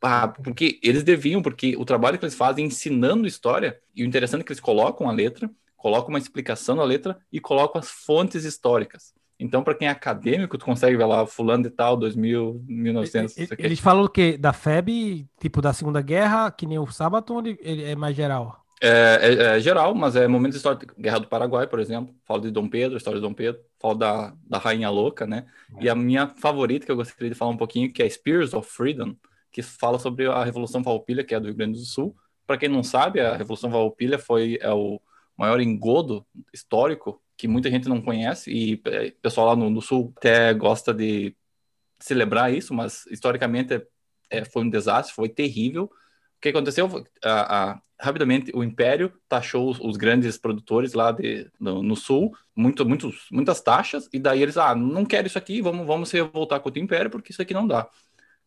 Ah, 0.00 0.28
porque 0.28 0.78
eles 0.82 1.02
deviam, 1.02 1.42
porque 1.42 1.76
o 1.76 1.84
trabalho 1.84 2.18
que 2.18 2.24
eles 2.24 2.34
fazem 2.34 2.64
ensinando 2.64 3.26
história, 3.26 3.78
e 3.94 4.02
o 4.02 4.06
interessante 4.06 4.40
é 4.40 4.44
que 4.44 4.52
eles 4.52 4.60
colocam 4.60 5.10
a 5.10 5.12
letra, 5.12 5.50
colocam 5.76 6.08
uma 6.08 6.18
explicação 6.18 6.76
na 6.76 6.84
letra 6.84 7.18
e 7.30 7.38
colocam 7.38 7.78
as 7.78 7.90
fontes 7.90 8.44
históricas. 8.44 9.12
Então, 9.38 9.62
para 9.62 9.74
quem 9.74 9.88
é 9.88 9.90
acadêmico, 9.90 10.56
tu 10.56 10.64
consegue 10.64 10.96
ver 10.96 11.04
lá, 11.04 11.26
fulano 11.26 11.64
de 11.64 11.70
tal, 11.70 11.96
2000, 11.96 12.64
1900. 12.66 13.36
Eles 13.58 13.78
falam 13.78 14.04
o 14.04 14.08
quê? 14.08 14.38
Da 14.38 14.52
FEB, 14.52 15.28
tipo 15.38 15.60
da 15.60 15.72
Segunda 15.72 16.00
Guerra, 16.00 16.50
que 16.50 16.66
nem 16.66 16.78
o 16.78 16.86
Sábado, 16.86 17.40
ele 17.60 17.84
é 17.84 17.94
mais 17.94 18.16
geral? 18.16 18.64
É, 18.80 18.88
é, 19.20 19.56
é, 19.56 19.60
geral, 19.60 19.94
mas 19.94 20.16
é 20.16 20.28
momentos 20.28 20.56
históricos. 20.56 20.96
Guerra 20.98 21.18
do 21.18 21.28
Paraguai, 21.28 21.66
por 21.66 21.80
exemplo. 21.80 22.14
Falo 22.24 22.42
de 22.42 22.50
Dom 22.50 22.68
Pedro, 22.68 22.96
história 22.96 23.20
de 23.20 23.26
Dom 23.26 23.34
Pedro. 23.34 23.60
Falo 23.80 23.94
da, 23.94 24.34
da 24.46 24.58
Rainha 24.58 24.90
Louca, 24.90 25.26
né? 25.26 25.46
E 25.80 25.88
a 25.88 25.94
minha 25.94 26.28
favorita, 26.28 26.86
que 26.86 26.92
eu 26.92 26.96
gostaria 26.96 27.30
de 27.30 27.34
falar 27.34 27.50
um 27.50 27.56
pouquinho, 27.56 27.92
que 27.92 28.02
é 28.02 28.08
Spears 28.08 28.54
of 28.54 28.70
Freedom, 28.70 29.16
que 29.50 29.62
fala 29.62 29.98
sobre 29.98 30.26
a 30.26 30.44
Revolução 30.44 30.82
Farroupilha, 30.84 31.24
que 31.24 31.34
é 31.34 31.40
do 31.40 31.46
Rio 31.46 31.56
Grande 31.56 31.78
do 31.78 31.84
Sul. 31.84 32.16
Para 32.46 32.58
quem 32.58 32.68
não 32.68 32.82
sabe, 32.82 33.20
a 33.20 33.36
Revolução 33.36 33.70
Farroupilha 33.70 34.18
foi 34.18 34.58
é 34.60 34.72
o 34.72 35.00
maior 35.36 35.60
engodo 35.60 36.26
histórico 36.52 37.22
que 37.36 37.46
muita 37.46 37.70
gente 37.70 37.88
não 37.88 38.02
conhece 38.02 38.50
e 38.50 38.74
o 38.74 38.80
é, 38.88 39.12
pessoal 39.22 39.46
lá 39.46 39.56
no, 39.56 39.70
no, 39.70 39.80
sul 39.80 40.12
até 40.16 40.52
gosta 40.52 40.92
de 40.92 41.36
celebrar 42.00 42.52
isso, 42.52 42.74
mas 42.74 43.06
historicamente 43.06 43.74
é, 43.74 43.86
é, 44.28 44.44
foi 44.44 44.64
um 44.64 44.70
desastre, 44.70 45.14
foi 45.14 45.28
terrível. 45.28 45.88
O 46.38 46.40
que 46.40 46.48
aconteceu? 46.50 47.04
A, 47.22 47.70
a, 47.70 47.82
rapidamente 48.00 48.52
o 48.54 48.62
Império 48.62 49.12
taxou 49.28 49.68
os, 49.68 49.80
os 49.80 49.96
grandes 49.96 50.38
produtores 50.38 50.94
lá 50.94 51.10
de, 51.10 51.50
no, 51.58 51.82
no, 51.82 51.96
sul, 51.96 52.32
muito, 52.54 52.86
muitos, 52.86 53.26
muitas 53.30 53.60
taxas, 53.60 54.08
e 54.12 54.18
daí 54.20 54.42
eles, 54.42 54.56
ah, 54.56 54.74
não 54.74 55.04
quero 55.04 55.26
isso 55.26 55.38
aqui, 55.38 55.60
vamos, 55.60 55.86
vamos 55.86 56.08
se 56.08 56.16
revoltar 56.16 56.60
contra 56.60 56.80
o 56.80 56.84
Império, 56.84 57.10
porque 57.10 57.32
isso 57.32 57.42
aqui 57.42 57.52
não 57.52 57.66
dá. 57.66 57.88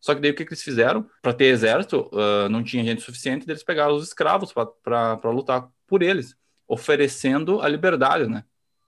Só 0.00 0.14
que 0.14 0.20
daí 0.20 0.30
o 0.30 0.34
que, 0.34 0.44
que 0.44 0.52
eles 0.52 0.62
fizeram? 0.62 1.06
Para 1.20 1.34
ter 1.34 1.44
exército, 1.44 2.10
uh, 2.12 2.48
não 2.48 2.64
tinha 2.64 2.82
gente 2.82 3.02
suficiente, 3.02 3.48
eles 3.48 3.62
pegaram 3.62 3.94
os 3.94 4.04
escravos 4.04 4.52
para 4.82 5.30
lutar 5.30 5.68
por 5.86 6.02
eles, 6.02 6.34
oferecendo 6.66 7.60
a 7.60 7.68
liberdade, 7.68 8.26
né? 8.26 8.44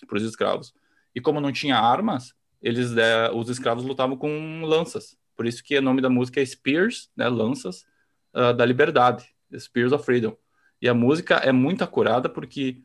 para 0.06 0.16
os 0.16 0.22
escravos. 0.22 0.74
E 1.14 1.20
como 1.20 1.40
não 1.40 1.52
tinha 1.52 1.76
armas, 1.76 2.34
eles 2.60 2.96
é, 2.96 3.30
os 3.32 3.48
escravos 3.48 3.84
lutavam 3.84 4.16
com 4.16 4.62
lanças. 4.64 5.16
Por 5.36 5.46
isso 5.46 5.62
que 5.62 5.78
o 5.78 5.82
nome 5.82 6.00
da 6.00 6.10
música 6.10 6.40
é 6.40 6.46
Spears, 6.46 7.10
né, 7.16 7.28
lanças 7.28 7.84
uh, 8.34 8.52
da 8.54 8.64
liberdade, 8.64 9.24
Spears 9.58 9.92
of 9.92 10.04
Freedom. 10.04 10.36
E 10.80 10.88
a 10.88 10.94
música 10.94 11.36
é 11.36 11.52
muito 11.52 11.82
acurada 11.84 12.28
porque 12.28 12.82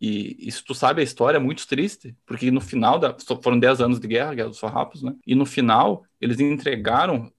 e, 0.00 0.36
e 0.46 0.52
se 0.52 0.62
tu 0.62 0.74
sabe 0.74 1.00
a 1.00 1.04
história 1.04 1.38
é 1.38 1.40
muito 1.40 1.66
triste, 1.66 2.14
porque 2.26 2.50
no 2.50 2.60
final 2.60 2.98
da 2.98 3.16
foram 3.42 3.58
10 3.58 3.80
anos 3.80 3.98
de 3.98 4.06
guerra, 4.06 4.34
guerra 4.34 4.48
dos 4.48 4.58
farrapos, 4.58 5.02
né? 5.02 5.14
E 5.26 5.34
no 5.34 5.46
final 5.46 6.04
eles 6.20 6.38
entregaram 6.38 7.32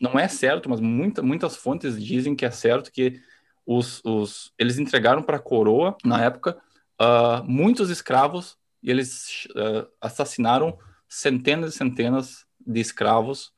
não 0.00 0.18
é 0.18 0.26
certo, 0.26 0.68
mas 0.68 0.80
muita, 0.80 1.22
muitas 1.22 1.54
fontes 1.54 2.02
dizem 2.02 2.34
que 2.34 2.44
é 2.44 2.50
certo 2.50 2.90
que 2.90 3.20
os, 3.64 4.02
os 4.04 4.52
eles 4.58 4.78
entregaram 4.78 5.22
para 5.22 5.36
a 5.36 5.40
coroa 5.40 5.96
na 6.04 6.20
época 6.20 6.60
uh, 7.00 7.44
muitos 7.44 7.88
escravos 7.88 8.58
e 8.82 8.90
eles 8.90 9.46
uh, 9.50 9.88
assassinaram 10.00 10.76
centenas 11.08 11.74
e 11.74 11.78
centenas 11.78 12.44
de 12.66 12.80
escravos 12.80 13.52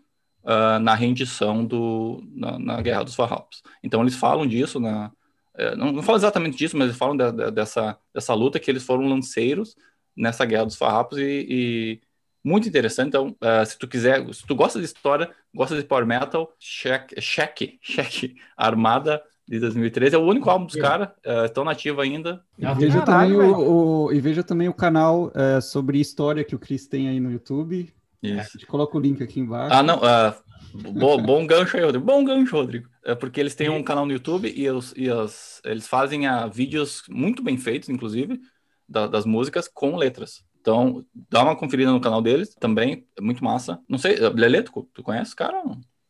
uh, 0.45 0.79
na 0.79 0.95
rendição 0.95 1.65
do, 1.65 2.23
na, 2.35 2.59
na, 2.59 2.83
Guerra 2.83 3.05
dos 3.05 3.15
Farrapos. 3.15 3.63
Então 3.83 4.03
eles 4.03 4.15
falam 4.15 4.47
disso, 4.47 4.79
na, 4.79 5.11
uh, 5.59 5.77
não, 5.77 5.93
não 5.93 6.03
falam 6.03 6.19
exatamente 6.19 6.57
disso, 6.57 6.77
mas 6.77 6.89
eles 6.89 6.99
falam 6.99 7.17
de, 7.17 7.33
de, 7.33 7.51
dessa, 7.51 7.99
dessa 8.13 8.35
luta 8.35 8.61
que 8.61 8.71
eles 8.71 8.85
foram 8.85 9.09
lanceiros 9.09 9.75
nessa 10.17 10.45
Guerra 10.45 10.67
dos 10.67 10.77
Farrapos 10.77 11.19
e, 11.19 11.47
e 11.49 12.01
muito 12.45 12.69
interessante. 12.69 13.09
Então, 13.09 13.29
uh, 13.41 13.67
se 13.67 13.79
tu 13.79 13.89
quiser, 13.89 14.33
se 14.33 14.47
tu 14.47 14.55
gosta 14.55 14.79
de 14.79 14.85
história, 14.85 15.31
gosta 15.55 15.77
de 15.77 15.85
power 15.85 16.07
metal, 16.07 16.55
cheque, 16.59 17.21
cheque, 17.21 17.79
cheque 17.81 18.37
Armada 18.57 19.23
de 19.49 19.59
2013. 19.59 20.15
É 20.15 20.19
o 20.19 20.23
único 20.23 20.49
álbum 20.51 20.67
dos 20.67 20.77
caras, 20.77 21.09
estão 21.47 21.63
uh, 21.63 21.67
nativo 21.67 22.01
ainda. 22.01 22.43
E 22.59 22.67
veja, 22.75 23.03
Caralho, 23.03 23.39
também 23.39 23.51
o, 23.51 24.07
o, 24.07 24.13
e 24.13 24.21
veja 24.21 24.43
também 24.43 24.69
o 24.69 24.75
canal 24.75 25.27
uh, 25.27 25.61
sobre 25.61 26.01
história 26.01 26.45
que 26.45 26.55
o 26.55 26.59
Chris 26.59 26.87
tem 26.87 27.09
aí 27.09 27.19
no 27.19 27.31
YouTube. 27.31 27.93
Isso. 28.25 28.41
A 28.41 28.59
gente 28.59 28.67
coloca 28.67 28.97
o 28.97 29.01
link 29.01 29.23
aqui 29.23 29.41
embaixo. 29.41 29.75
Ah, 29.75 29.83
não. 29.83 29.99
Uh, 29.99 30.93
bom, 30.93 31.21
bom 31.23 31.47
gancho 31.47 31.77
aí, 31.77 31.83
Rodrigo. 31.83 32.05
Bom 32.05 32.25
gancho, 32.25 32.57
Rodrigo. 32.57 32.89
É 33.05 33.15
porque 33.15 33.39
eles 33.39 33.55
têm 33.55 33.69
um 33.69 33.83
canal 33.83 34.07
no 34.07 34.13
YouTube 34.13 34.53
e, 34.55 34.69
os, 34.71 34.95
e 34.97 35.11
as, 35.11 35.61
eles 35.65 35.87
fazem 35.87 36.27
uh, 36.27 36.51
vídeos 36.51 37.03
muito 37.09 37.43
bem 37.43 37.59
feitos, 37.59 37.89
inclusive, 37.89 38.41
da, 38.89 39.07
das 39.07 39.27
músicas 39.27 39.69
com 39.69 39.97
letras. 39.97 40.43
Então, 40.61 41.05
dá 41.31 41.43
uma 41.43 41.55
conferida 41.55 41.93
no 41.93 42.01
canal 42.01 42.23
deles 42.23 42.55
também, 42.55 43.07
é 43.19 43.21
muito 43.21 43.45
massa. 43.45 43.79
Não 43.87 43.99
sei, 43.99 44.17
Lelê, 44.17 44.63
tu, 44.63 44.89
tu 44.95 45.03
conhece, 45.03 45.37
cara? 45.37 45.63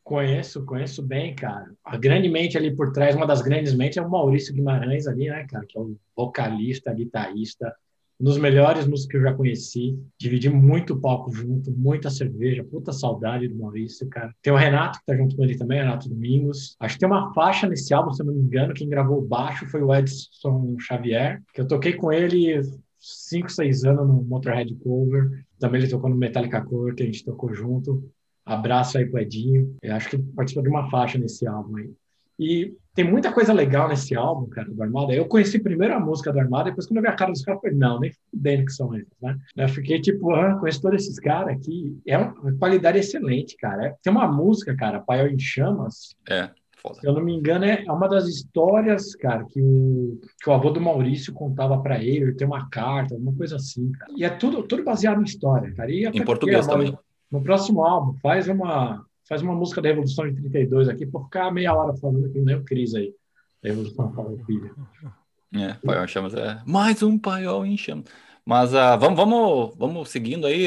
Conheço, 0.05 0.65
conheço 0.65 1.03
bem, 1.03 1.35
cara. 1.35 1.73
A 1.85 1.97
grande 1.97 2.29
mente 2.29 2.57
ali 2.57 2.73
por 2.73 2.93
trás, 2.93 3.17
uma 3.17 3.27
das 3.27 3.43
grandes 3.43 3.75
mentes 3.75 3.97
é 3.97 4.03
o 4.03 4.09
Maurício 4.09 4.55
Guimarães 4.55 5.09
ali, 5.09 5.29
né, 5.29 5.45
cara, 5.51 5.67
que 5.67 5.77
é 5.77 5.81
o 5.81 5.97
vocalista, 6.15 6.95
guitarrista, 6.95 7.75
um 8.21 8.25
dos 8.25 8.39
melhores 8.39 8.87
músicos 8.87 9.11
que 9.11 9.17
eu 9.17 9.23
já 9.23 9.35
conheci. 9.35 9.99
Dividi 10.19 10.49
muito 10.49 10.99
palco 11.01 11.33
junto, 11.33 11.71
muita 11.73 12.11
cerveja, 12.11 12.65
puta 12.65 12.93
saudade 12.93 13.49
do 13.49 13.57
Maurício, 13.57 14.09
cara. 14.09 14.35
Tem 14.43 14.53
o 14.53 14.57
Renato, 14.57 14.99
que 14.99 15.07
tá 15.07 15.17
junto 15.17 15.37
com 15.37 15.45
ele 15.45 15.57
também, 15.57 15.79
Renato 15.79 16.09
Domingos. 16.09 16.77
Acho 16.79 16.95
que 16.95 17.01
tem 17.01 17.09
uma 17.09 17.33
faixa 17.35 17.69
nesse 17.69 17.93
álbum, 17.93 18.13
se 18.13 18.23
eu 18.23 18.27
não 18.27 18.35
me 18.35 18.41
engano, 18.41 18.75
quem 18.75 18.89
gravou 18.89 19.21
baixo 19.21 19.69
foi 19.69 19.83
o 19.83 19.95
Edson 19.95 20.77
Xavier, 20.79 21.43
que 21.53 21.61
eu 21.61 21.67
toquei 21.67 21.95
com 21.95 22.13
ele 22.13 22.63
cinco, 22.99 23.51
seis 23.51 23.85
anos 23.85 24.07
no 24.07 24.23
Motorhead 24.23 24.75
Cover. 24.77 25.45
Também 25.59 25.83
ele 25.83 25.91
tocou 25.91 26.09
no 26.09 26.17
Metallica 26.17 26.65
Cover, 26.65 26.95
que 26.95 27.03
a 27.03 27.07
gente 27.07 27.25
tocou 27.25 27.53
junto. 27.53 28.11
Abraço 28.45 28.99
aí 28.99 29.07
pro 29.07 29.21
Edinho. 29.21 29.77
Eu 29.83 29.95
acho 29.95 30.11
que 30.11 30.19
participou 30.19 30.63
de 30.63 30.69
uma 30.69 30.91
faixa 30.91 31.19
nesse 31.19 31.47
álbum 31.47 31.77
aí. 31.77 31.91
E 32.39 32.75
tem 32.95 33.05
muita 33.05 33.33
coisa 33.33 33.53
legal 33.53 33.89
nesse 33.89 34.15
álbum, 34.15 34.49
cara, 34.49 34.69
do 34.71 34.83
Armada. 34.83 35.13
Eu 35.13 35.27
conheci 35.27 35.59
primeiro 35.59 35.95
a 35.95 36.01
música 36.01 36.33
do 36.33 36.39
Armada, 36.39 36.71
depois 36.71 36.87
quando 36.87 36.99
eu 36.99 37.03
vi 37.03 37.09
a 37.09 37.17
cara 37.17 37.33
dos 37.33 37.43
caras, 37.43 37.59
eu 37.59 37.63
falei, 37.63 37.77
não, 37.77 38.01
nem 38.01 38.13
fudendo 38.31 38.65
que 38.65 38.73
são 38.73 38.95
eles, 38.95 39.09
né? 39.21 39.37
Eu 39.57 39.69
fiquei 39.69 40.01
tipo, 40.01 40.33
ah, 40.33 40.57
conheço 40.59 40.81
todos 40.81 41.03
esses 41.03 41.19
caras 41.19 41.57
aqui. 41.57 41.97
É 42.07 42.17
uma 42.17 42.57
qualidade 42.59 42.99
excelente, 42.99 43.57
cara. 43.57 43.87
É, 43.87 43.95
tem 44.03 44.13
uma 44.13 44.27
música, 44.27 44.77
cara, 44.77 45.01
Paiol 45.01 45.29
em 45.29 45.39
Chamas. 45.39 46.15
É. 46.29 46.51
Foda. 46.81 47.01
Se 47.01 47.07
eu 47.07 47.15
não 47.15 47.23
me 47.23 47.33
engano, 47.33 47.65
é 47.65 47.91
uma 47.91 48.07
das 48.07 48.29
histórias, 48.29 49.15
cara, 49.15 49.45
que 49.45 49.61
o, 49.61 50.21
que 50.43 50.51
o 50.51 50.53
avô 50.53 50.71
do 50.71 50.81
Maurício 50.81 51.33
contava 51.33 51.81
para 51.81 51.99
ele, 51.99 52.25
ele 52.25 52.35
tem 52.35 52.47
uma 52.47 52.69
carta, 52.69 53.15
uma 53.15 53.35
coisa 53.35 53.57
assim, 53.57 53.91
cara. 53.93 54.13
E 54.15 54.23
é 54.23 54.29
tudo, 54.29 54.63
tudo 54.63 54.85
baseado 54.85 55.21
em 55.21 55.25
história, 55.25 55.73
cara. 55.75 55.91
E 55.91 56.05
em 56.05 56.25
português 56.25 56.67
também 56.67 56.95
no 57.35 57.43
próximo 57.43 57.85
álbum, 57.85 58.15
faz 58.21 58.47
uma, 58.49 59.05
faz 59.29 59.43
uma 59.43 59.55
música 59.55 59.81
da 59.81 59.89
Revolução 59.89 60.31
de 60.31 60.41
32 60.41 60.89
aqui, 60.89 61.07
por 61.07 61.25
ficar 61.25 61.51
meia 61.51 61.75
hora 61.75 61.97
falando 61.97 62.27
aqui, 62.27 62.39
nem 62.41 62.57
o 62.57 62.65
Cris 62.65 62.95
aí. 62.95 63.15
Da 63.63 63.71
Revolução 63.71 64.13
Farroupilha. 64.13 64.73
É, 65.55 65.75
paiol 65.75 66.05
em 66.05 66.09
chamas 66.09 66.35
é 66.35 66.61
mais 66.67 67.03
um 67.03 67.19
paiol 67.19 67.65
em 67.65 67.77
chamas. 67.77 68.05
Mas 68.45 68.75
uh, 68.75 68.99
vamos, 68.99 69.17
vamos, 69.17 69.75
vamos 69.77 70.11
seguindo 70.11 70.47
aí, 70.47 70.67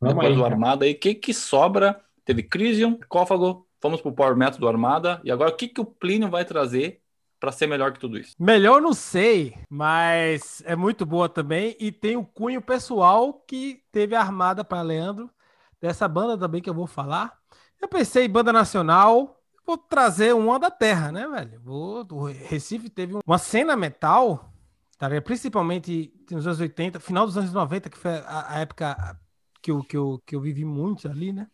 vamos 0.00 0.14
depois 0.14 0.28
aí, 0.28 0.36
do 0.36 0.44
Armada 0.44 0.84
aí, 0.84 0.92
o 0.92 0.98
que 0.98 1.14
que 1.14 1.34
sobra? 1.34 2.00
Teve 2.24 2.42
Crisium, 2.42 2.98
Cófago, 3.08 3.66
fomos 3.80 4.00
pro 4.00 4.12
Power 4.12 4.36
Metal 4.36 4.60
do 4.60 4.68
Armada, 4.68 5.20
e 5.24 5.30
agora 5.30 5.50
o 5.50 5.56
que 5.56 5.66
que 5.66 5.80
o 5.80 5.84
Plínio 5.84 6.28
vai 6.28 6.44
trazer 6.44 7.00
para 7.40 7.50
ser 7.50 7.66
melhor 7.66 7.92
que 7.92 7.98
tudo 7.98 8.18
isso? 8.18 8.34
Melhor 8.38 8.80
não 8.80 8.92
sei, 8.92 9.54
mas 9.68 10.62
é 10.66 10.76
muito 10.76 11.06
boa 11.06 11.28
também 11.28 11.76
e 11.80 11.90
tem 11.90 12.16
o 12.16 12.24
cunho 12.24 12.60
pessoal 12.60 13.32
que 13.32 13.80
teve 13.90 14.14
a 14.14 14.20
Armada 14.20 14.64
para 14.64 14.82
Leandro 14.82 15.30
dessa 15.80 16.08
banda 16.08 16.36
também 16.36 16.60
que 16.60 16.68
eu 16.68 16.74
vou 16.74 16.86
falar. 16.86 17.37
Eu 17.80 17.88
pensei 17.88 18.26
em 18.26 18.30
banda 18.30 18.52
nacional, 18.52 19.40
vou 19.66 19.78
trazer 19.78 20.34
uma 20.34 20.58
da 20.58 20.70
terra, 20.70 21.12
né, 21.12 21.26
velho? 21.26 21.62
O 21.66 22.24
Recife 22.26 22.88
teve 22.90 23.18
uma 23.24 23.38
cena 23.38 23.76
metal, 23.76 24.52
tá 24.98 25.08
principalmente 25.20 26.12
nos 26.30 26.46
anos 26.46 26.60
80, 26.60 27.00
final 27.00 27.26
dos 27.26 27.36
anos 27.36 27.52
90, 27.52 27.88
que 27.90 27.98
foi 27.98 28.12
a, 28.12 28.54
a 28.54 28.58
época 28.60 29.18
que 29.62 29.70
eu, 29.70 29.82
que, 29.82 29.96
eu, 29.96 30.22
que 30.26 30.36
eu 30.36 30.40
vivi 30.40 30.64
muito 30.64 31.08
ali, 31.08 31.32
né? 31.32 31.48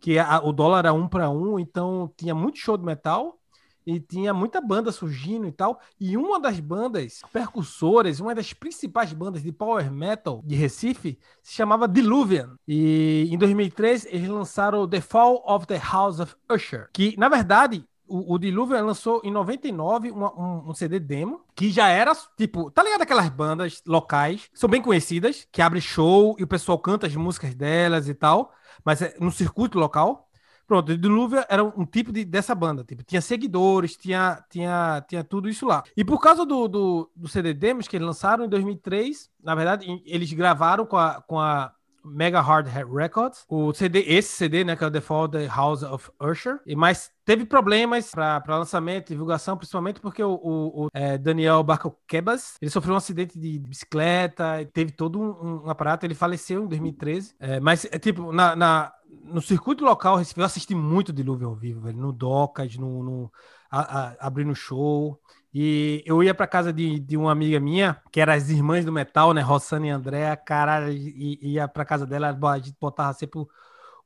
Que 0.00 0.18
a, 0.18 0.40
o 0.40 0.52
dólar 0.52 0.80
era 0.80 0.92
um 0.92 1.08
para 1.08 1.30
um, 1.30 1.58
então 1.58 2.12
tinha 2.16 2.34
muito 2.34 2.58
show 2.58 2.76
de 2.76 2.84
metal 2.84 3.39
e 3.86 4.00
tinha 4.00 4.32
muita 4.34 4.60
banda 4.60 4.92
surgindo 4.92 5.46
e 5.46 5.52
tal. 5.52 5.80
E 5.98 6.16
uma 6.16 6.40
das 6.40 6.60
bandas 6.60 7.20
percussoras, 7.32 8.20
uma 8.20 8.34
das 8.34 8.52
principais 8.52 9.12
bandas 9.12 9.42
de 9.42 9.52
power 9.52 9.90
metal 9.90 10.42
de 10.44 10.54
Recife, 10.54 11.18
se 11.42 11.54
chamava 11.54 11.88
Diluvian. 11.88 12.56
E 12.66 13.28
em 13.30 13.38
2003 13.38 14.06
eles 14.06 14.28
lançaram 14.28 14.88
The 14.88 15.00
Fall 15.00 15.42
of 15.46 15.66
the 15.66 15.78
House 15.78 16.20
of 16.20 16.34
Usher, 16.50 16.88
que 16.92 17.14
na 17.16 17.28
verdade 17.28 17.84
o, 18.10 18.34
o 18.34 18.38
Diluvian 18.38 18.82
lançou 18.82 19.20
em 19.24 19.30
99 19.30 20.10
uma, 20.10 20.34
um, 20.34 20.70
um 20.70 20.74
CD 20.74 20.98
demo, 20.98 21.42
que 21.54 21.70
já 21.70 21.88
era, 21.88 22.12
tipo, 22.36 22.70
tá 22.70 22.82
ligado 22.82 23.02
aquelas 23.02 23.28
bandas 23.28 23.80
locais, 23.86 24.50
são 24.52 24.68
bem 24.68 24.82
conhecidas, 24.82 25.46
que 25.52 25.62
abre 25.62 25.80
show 25.80 26.34
e 26.38 26.42
o 26.42 26.46
pessoal 26.46 26.78
canta 26.78 27.06
as 27.06 27.14
músicas 27.14 27.54
delas 27.54 28.08
e 28.08 28.14
tal, 28.14 28.52
mas 28.84 29.00
é 29.00 29.14
no 29.20 29.30
circuito 29.30 29.78
local. 29.78 30.28
Pronto, 30.70 30.92
o 30.92 30.96
Dilúvio 30.96 31.44
era 31.48 31.64
um, 31.64 31.84
tipo 31.84 32.12
de, 32.12 32.24
dessa 32.24 32.54
banda. 32.54 32.84
Tipo, 32.84 33.02
tinha 33.02 33.20
seguidores, 33.20 33.96
tinha, 33.96 34.40
tinha, 34.48 35.04
tinha 35.08 35.24
tudo 35.24 35.48
isso 35.48 35.66
lá. 35.66 35.82
E 35.96 36.04
por 36.04 36.20
causa 36.20 36.46
do, 36.46 36.68
do, 36.68 37.10
do 37.16 37.26
CD 37.26 37.52
Demos 37.52 37.88
que 37.88 37.96
eles 37.96 38.06
lançaram 38.06 38.44
em 38.44 38.48
2003, 38.48 39.28
na 39.42 39.56
verdade, 39.56 40.00
eles 40.06 40.32
gravaram 40.32 40.86
com 40.86 40.96
a, 40.96 41.20
com 41.22 41.40
a 41.40 41.72
Mega 42.04 42.40
Hard 42.40 42.68
Records, 42.68 43.44
o 43.48 43.72
CD, 43.74 44.04
esse 44.06 44.32
CD, 44.32 44.62
né, 44.62 44.76
que 44.76 44.84
é 44.84 44.86
o 44.86 44.90
Default 44.90 45.36
House 45.48 45.82
of 45.82 46.08
Usher, 46.20 46.60
e 46.64 46.74
mas 46.74 47.10
teve 47.24 47.44
problemas 47.44 48.10
para 48.10 48.42
lançamento, 48.48 49.08
divulgação, 49.08 49.56
principalmente 49.56 50.00
porque 50.00 50.22
o, 50.22 50.32
o, 50.32 50.84
o 50.84 50.88
é, 50.94 51.18
Daniel 51.18 51.62
Barcoquebas, 51.62 52.54
ele 52.60 52.70
sofreu 52.70 52.94
um 52.94 52.98
acidente 52.98 53.38
de 53.38 53.58
bicicleta, 53.58 54.68
teve 54.72 54.92
todo 54.92 55.20
um, 55.20 55.64
um 55.64 55.70
aparato, 55.70 56.06
ele 56.06 56.14
faleceu 56.14 56.64
em 56.64 56.68
2013, 56.68 57.34
é, 57.38 57.60
mas 57.60 57.84
é 57.84 57.98
tipo, 57.98 58.32
na, 58.32 58.56
na, 58.56 58.92
no 59.24 59.40
circuito 59.40 59.84
local, 59.84 60.20
eu 60.36 60.44
assisti 60.44 60.74
muito 60.74 61.12
Dilúvio 61.12 61.48
ao 61.48 61.54
vivo, 61.54 61.80
velho, 61.82 61.98
no 61.98 62.12
Docas, 62.12 62.76
no, 62.76 63.02
no 63.02 63.32
a, 63.70 63.80
a, 63.80 64.26
abrindo 64.26 64.54
show, 64.54 65.20
e 65.52 66.02
eu 66.06 66.22
ia 66.22 66.34
para 66.34 66.46
casa 66.46 66.72
de, 66.72 66.98
de 66.98 67.16
uma 67.16 67.32
amiga 67.32 67.58
minha, 67.60 68.00
que 68.12 68.20
era 68.20 68.34
as 68.34 68.48
irmãs 68.48 68.84
do 68.84 68.92
metal, 68.92 69.32
né? 69.32 69.40
Rossana 69.40 69.86
e 69.86 69.90
Andréa, 69.90 70.36
caralho, 70.36 70.92
ia 70.92 71.66
para 71.66 71.84
casa 71.84 72.06
dela, 72.06 72.36
a 72.42 72.58
gente 72.58 72.76
botava 72.80 73.12
sempre 73.14 73.40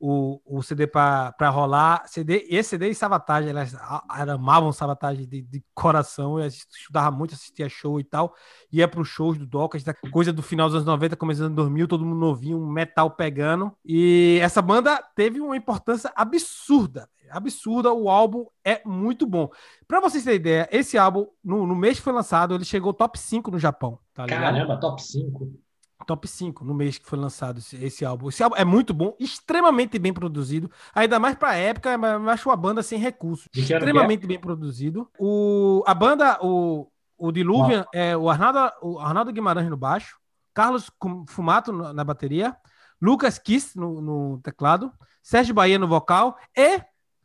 o, 0.00 0.40
o 0.44 0.62
CD 0.62 0.86
para 0.86 1.48
rolar. 1.50 2.02
CD, 2.06 2.46
esse 2.48 2.70
CD 2.70 2.90
e 2.90 2.94
Sabotage, 2.94 3.48
elas, 3.48 3.74
elas 3.74 4.34
amavam 4.34 4.72
Sabotage 4.72 5.26
de, 5.26 5.42
de 5.42 5.64
coração, 5.74 6.38
eu 6.38 6.46
estudava 6.46 7.10
muito, 7.10 7.34
assistia 7.34 7.68
show 7.68 7.98
e 8.00 8.04
tal, 8.04 8.34
ia 8.72 8.88
para 8.88 9.00
os 9.00 9.08
shows 9.08 9.38
do 9.38 9.46
Docas, 9.46 9.84
coisa 10.10 10.32
do 10.32 10.42
final 10.42 10.68
dos 10.68 10.76
anos 10.76 10.86
90, 10.86 11.16
começando 11.16 11.52
em 11.52 11.54
2000, 11.54 11.88
todo 11.88 12.04
mundo 12.04 12.18
novinho, 12.18 12.58
metal 12.66 13.10
pegando. 13.10 13.72
E 13.84 14.38
essa 14.42 14.60
banda 14.60 15.02
teve 15.14 15.40
uma 15.40 15.56
importância 15.56 16.12
absurda 16.14 17.08
absurda. 17.30 17.92
O 17.92 18.08
álbum 18.08 18.46
é 18.64 18.80
muito 18.84 19.26
bom. 19.26 19.50
Para 19.86 20.00
vocês 20.00 20.24
terem 20.24 20.38
ideia, 20.38 20.68
esse 20.70 20.96
álbum, 20.96 21.26
no, 21.42 21.66
no, 21.66 21.74
mês 21.74 21.98
que 21.98 22.04
foi 22.04 22.12
lançado, 22.12 22.54
ele 22.54 22.64
chegou 22.64 22.92
top 22.92 23.18
5 23.18 23.50
no 23.50 23.58
Japão. 23.58 23.98
Tá 24.12 24.26
Caramba, 24.26 24.78
top 24.78 25.02
5. 25.02 25.63
Top 26.04 26.26
5 26.26 26.64
no 26.64 26.74
mês 26.74 26.98
que 26.98 27.06
foi 27.06 27.18
lançado 27.18 27.58
esse, 27.58 27.76
esse, 27.82 28.04
álbum. 28.04 28.28
Esse 28.28 28.42
álbum 28.42 28.56
é 28.56 28.64
muito 28.64 28.92
bom, 28.94 29.16
extremamente 29.18 29.98
bem 29.98 30.12
produzido. 30.12 30.70
Ainda 30.94 31.18
mais 31.18 31.36
pra 31.36 31.56
época, 31.56 31.90
eu 31.90 32.30
acho 32.30 32.48
uma 32.48 32.56
banda 32.56 32.82
sem 32.82 32.98
recursos. 32.98 33.48
Extremamente 33.54 34.24
é? 34.24 34.26
bem 34.26 34.38
produzido. 34.38 35.08
O, 35.18 35.82
a 35.86 35.94
banda, 35.94 36.38
o, 36.42 36.88
o 37.16 37.32
Diluvian, 37.32 37.86
é 37.92 38.16
o 38.16 38.28
Arnaldo, 38.28 38.72
o 38.82 38.98
Arnaldo 38.98 39.32
Guimarães 39.32 39.68
no 39.68 39.76
baixo, 39.76 40.16
Carlos 40.52 40.90
Fumato 41.28 41.72
na 41.72 42.04
bateria, 42.04 42.56
Lucas 43.00 43.38
Kiss 43.38 43.78
no, 43.78 44.00
no 44.00 44.40
teclado, 44.42 44.92
Sérgio 45.22 45.54
Bahia 45.54 45.78
no 45.78 45.88
vocal 45.88 46.36
e 46.56 46.80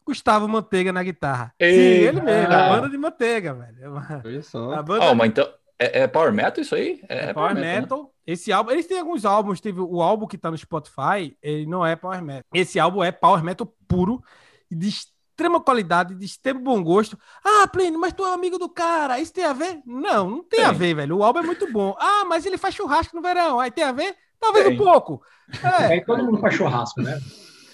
Gustavo 0.06 0.48
Manteiga 0.48 0.92
na 0.92 1.04
guitarra. 1.04 1.54
Ei, 1.60 1.74
Sim, 1.74 2.08
ele 2.08 2.22
mesmo, 2.22 2.54
a 2.54 2.70
banda 2.70 2.90
de 2.90 2.98
Manteiga, 2.98 3.54
velho. 3.54 3.94
Olha 4.26 4.42
só. 4.42 4.74
A 4.74 4.82
banda... 4.82 5.06
Oh, 5.06 5.14
mas 5.14 5.30
então, 5.30 5.48
é, 5.78 6.02
é, 6.02 6.08
Power 6.08 6.34
Metal 6.34 6.62
isso 6.62 6.76
aí? 6.76 7.00
É, 7.08 7.30
é 7.30 7.34
Power, 7.34 7.54
Power, 7.54 7.56
Metal. 7.56 7.82
metal 7.82 8.04
né? 8.04 8.10
Esse 8.32 8.52
álbum, 8.52 8.70
eles 8.70 8.86
têm 8.86 9.00
alguns 9.00 9.26
álbuns, 9.26 9.60
teve 9.60 9.82
o 9.82 10.04
álbum 10.04 10.28
que 10.28 10.38
tá 10.38 10.52
no 10.52 10.58
Spotify, 10.58 11.36
ele 11.42 11.66
não 11.66 11.84
é 11.84 11.96
Power 11.96 12.22
Metal. 12.22 12.44
Esse 12.54 12.80
álbum 12.80 13.04
é 13.04 13.12
Power 13.12 13.44
Metal 13.44 13.66
puro, 13.88 14.24
de 14.70 14.88
extrema 14.88 15.60
qualidade, 15.60 16.14
de 16.14 16.26
extremo 16.28 16.60
bom 16.60 16.84
gosto. 16.84 17.18
Ah, 17.44 17.68
Plínio, 17.68 18.00
mas 18.00 18.14
tu 18.14 18.24
é 18.24 18.32
amigo 18.32 18.60
do 18.60 18.70
cara, 18.70 19.20
isso 19.20 19.34
tem 19.34 19.46
a 19.46 19.54
ver? 19.54 19.82
Não, 19.84 20.30
não 20.30 20.44
tem, 20.44 20.60
tem. 20.60 20.66
a 20.66 20.72
ver, 20.72 20.94
velho. 20.94 21.18
O 21.18 21.24
álbum 21.24 21.40
é 21.40 21.42
muito 21.42 21.72
bom. 21.72 21.96
Ah, 22.00 22.24
mas 22.26 22.46
ele 22.46 22.60
faz 22.60 22.76
churrasco 22.76 23.16
no 23.16 23.22
verão, 23.24 23.60
aí 23.60 23.72
tem 23.72 23.84
a 23.84 23.92
ver? 23.92 24.16
Talvez 24.40 24.68
tem. 24.68 24.76
um 24.76 24.78
pouco. 24.78 25.24
É. 25.64 25.86
Aí 25.98 26.06
todo 26.06 26.24
mundo 26.24 26.38
faz 26.40 26.54
churrasco, 26.54 27.02
né? 27.02 27.20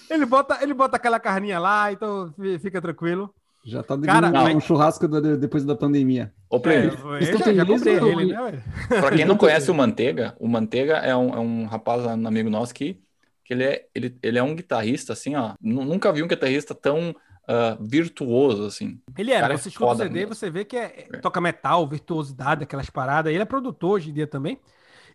Ele 0.10 0.26
bota, 0.26 0.60
ele 0.62 0.74
bota 0.74 0.96
aquela 0.96 1.20
carninha 1.20 1.60
lá, 1.60 1.92
então 1.92 2.34
fica 2.62 2.82
tranquilo. 2.82 3.36
Já 3.66 3.82
tá 3.82 3.98
Cara, 3.98 4.28
um 4.56 4.62
churrasco 4.62 5.08
depois 5.08 5.66
da 5.66 5.76
pandemia. 5.76 6.32
Ô, 6.48 6.60
Play, 6.60 6.78
é, 6.78 6.92
já, 7.26 7.52
já 7.52 7.66
comprei 7.66 7.96
ele, 7.96 8.26
né? 8.28 8.64
Pra 8.88 9.10
quem 9.10 9.26
não 9.26 9.36
conhece 9.36 9.72
o 9.72 9.74
Manteiga, 9.74 10.36
o 10.40 10.48
Manteiga 10.48 10.98
é 10.98 11.16
um, 11.16 11.34
é 11.34 11.40
um 11.40 11.66
rapaz, 11.66 12.06
um 12.06 12.28
amigo 12.28 12.48
nosso 12.48 12.76
que, 12.76 13.02
que 13.44 13.56
ele, 13.56 13.64
é, 13.64 13.88
ele, 13.96 14.16
ele 14.22 14.38
é 14.38 14.44
um 14.44 14.56
guitarrista, 14.56 15.14
assim, 15.14 15.36
ó. 15.36 15.56
Nunca 15.60 16.14
vi 16.14 16.22
um 16.22 16.28
guitarrista 16.28 16.76
tão 16.76 17.10
uh, 17.10 17.84
virtuoso, 17.84 18.66
assim. 18.66 19.02
Ele 19.18 19.32
é, 19.32 19.42
você 19.42 19.70
é 19.70 19.72
escuta 19.72 19.92
o 19.94 19.98
CD, 19.98 20.20
mesmo. 20.20 20.36
você 20.36 20.50
vê 20.52 20.64
que 20.64 20.78
é, 20.78 21.08
é, 21.12 21.18
toca 21.18 21.42
metal, 21.42 21.88
virtuosidade, 21.88 22.64
aquelas 22.64 22.92
paradas. 22.92 23.34
Ele 23.34 23.42
é 23.42 23.46
produtor 23.46 23.94
hoje 23.94 24.12
em 24.12 24.14
dia 24.14 24.28
também. 24.28 24.60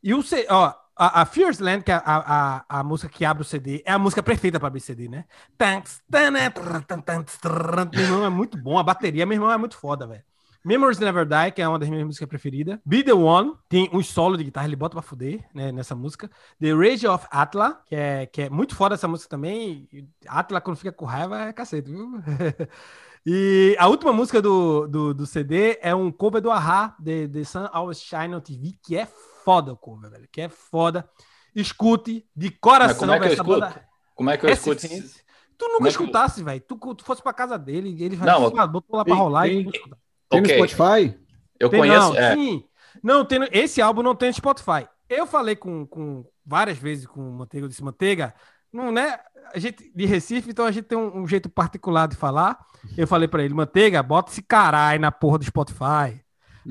E 0.02 0.12
o, 0.12 0.24
ó, 0.48 0.74
a, 1.00 1.22
a 1.22 1.24
Fierce 1.24 1.62
Land, 1.62 1.82
que 1.82 1.90
é 1.90 1.94
a, 1.94 2.02
a, 2.04 2.80
a, 2.80 2.84
música 2.84 3.08
que 3.08 3.24
abre 3.24 3.40
o 3.40 3.44
CD, 3.44 3.82
é 3.86 3.92
a 3.92 3.98
música 3.98 4.22
perfeita 4.22 4.60
para 4.60 4.68
abrir 4.68 4.80
CD, 4.80 5.08
né? 5.08 5.24
Meu 7.96 8.04
irmão 8.04 8.26
é 8.26 8.28
muito 8.28 8.58
bom, 8.58 8.78
a 8.78 8.82
bateria, 8.82 9.24
meu 9.24 9.36
irmão 9.36 9.50
é 9.50 9.56
muito 9.56 9.78
foda, 9.78 10.06
velho. 10.06 10.22
Memories 10.62 10.98
Never 10.98 11.24
Die, 11.24 11.52
que 11.54 11.62
é 11.62 11.66
uma 11.66 11.78
das 11.78 11.88
minhas 11.88 12.04
músicas 12.04 12.28
preferidas. 12.28 12.78
Be 12.84 13.02
The 13.02 13.14
One, 13.14 13.54
tem 13.66 13.88
um 13.94 14.02
solo 14.02 14.36
de 14.36 14.44
guitarra, 14.44 14.66
ele 14.66 14.76
bota 14.76 14.92
pra 14.92 15.00
fuder, 15.00 15.42
né, 15.54 15.72
nessa 15.72 15.94
música. 15.94 16.30
The 16.60 16.74
Rage 16.74 17.06
of 17.06 17.26
Atla, 17.30 17.80
que 17.86 17.96
é, 17.96 18.26
que 18.26 18.42
é 18.42 18.50
muito 18.50 18.74
foda 18.76 18.94
essa 18.94 19.08
música 19.08 19.30
também. 19.30 19.88
Atla, 20.28 20.60
quando 20.60 20.76
fica 20.76 20.92
com 20.92 21.06
raiva, 21.06 21.44
é 21.44 21.52
cacete, 21.54 21.90
viu? 21.90 22.10
e 23.24 23.74
a 23.78 23.88
última 23.88 24.12
música 24.12 24.42
do, 24.42 24.86
do, 24.86 25.14
do 25.14 25.26
CD 25.26 25.78
é 25.80 25.94
um 25.94 26.12
cover 26.12 26.42
do 26.42 26.50
Aha, 26.50 26.94
The, 27.02 27.26
The 27.26 27.44
Sun 27.44 27.70
Always 27.72 28.02
Shine 28.02 28.34
on 28.34 28.40
TV, 28.40 28.74
que 28.82 28.98
é 28.98 29.08
foda 29.44 29.72
o 29.72 29.76
cover, 29.76 30.10
velho. 30.10 30.28
Que 30.30 30.42
é 30.42 30.48
foda. 30.48 31.08
Escute 31.54 32.26
de 32.34 32.50
coração, 32.50 33.00
como 33.00 33.12
é 33.12 33.18
que 33.18 33.26
eu 33.26 33.32
escuto? 33.32 33.60
Banda... 33.60 33.88
Como 34.14 34.30
é 34.30 34.36
que 34.36 34.46
eu 34.46 34.50
escuto? 34.50 34.86
Tu 35.58 35.68
nunca 35.68 35.86
é 35.86 35.88
escutasse, 35.88 36.36
que... 36.36 36.44
velho. 36.44 36.60
Tu, 36.60 36.94
tu 36.94 37.04
fosse 37.04 37.22
pra 37.22 37.32
casa 37.32 37.58
dele, 37.58 38.02
ele 38.02 38.16
não, 38.16 38.44
eu... 38.44 38.68
botou 38.68 38.96
lá 38.96 39.04
pra 39.04 39.14
rolar 39.14 39.42
tem, 39.42 39.60
e 39.60 39.64
Tem 40.28 40.40
okay. 40.40 40.58
no 40.58 40.68
Spotify? 40.68 41.18
Eu 41.58 41.68
tem, 41.68 41.80
conheço. 41.80 42.12
Não, 42.12 42.16
é. 42.16 42.34
sim. 42.34 42.64
Não, 43.02 43.24
tem, 43.24 43.40
esse 43.52 43.82
álbum 43.82 44.02
não 44.02 44.14
tem 44.14 44.28
no 44.28 44.34
Spotify. 44.34 44.88
Eu 45.08 45.26
falei 45.26 45.56
com, 45.56 45.86
com 45.86 46.24
várias 46.46 46.78
vezes 46.78 47.06
com 47.06 47.20
o 47.20 47.32
Manteiga, 47.32 47.64
eu 47.64 47.68
disse, 47.68 47.84
Manteiga, 47.84 48.34
não, 48.72 48.90
né? 48.90 49.18
A 49.52 49.58
gente 49.58 49.90
de 49.94 50.06
Recife, 50.06 50.50
então 50.50 50.64
a 50.64 50.70
gente 50.70 50.84
tem 50.84 50.96
um, 50.96 51.22
um 51.22 51.26
jeito 51.26 51.48
particular 51.48 52.06
de 52.06 52.16
falar. 52.16 52.58
Eu 52.96 53.06
falei 53.06 53.28
para 53.28 53.42
ele, 53.42 53.52
Manteiga, 53.52 54.02
bota 54.02 54.30
esse 54.30 54.42
caralho 54.42 55.00
na 55.00 55.10
porra 55.10 55.38
do 55.38 55.44
Spotify. 55.44 56.22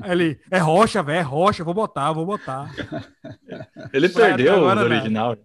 Aí 0.02 0.12
ele, 0.12 0.40
é 0.50 0.58
rocha, 0.58 1.02
velho, 1.02 1.18
é 1.18 1.22
rocha, 1.22 1.64
vou 1.64 1.74
botar, 1.74 2.12
vou 2.12 2.24
botar. 2.24 2.70
Ele 3.92 4.08
perdeu 4.08 4.60
o 4.60 4.66
original. 4.66 5.36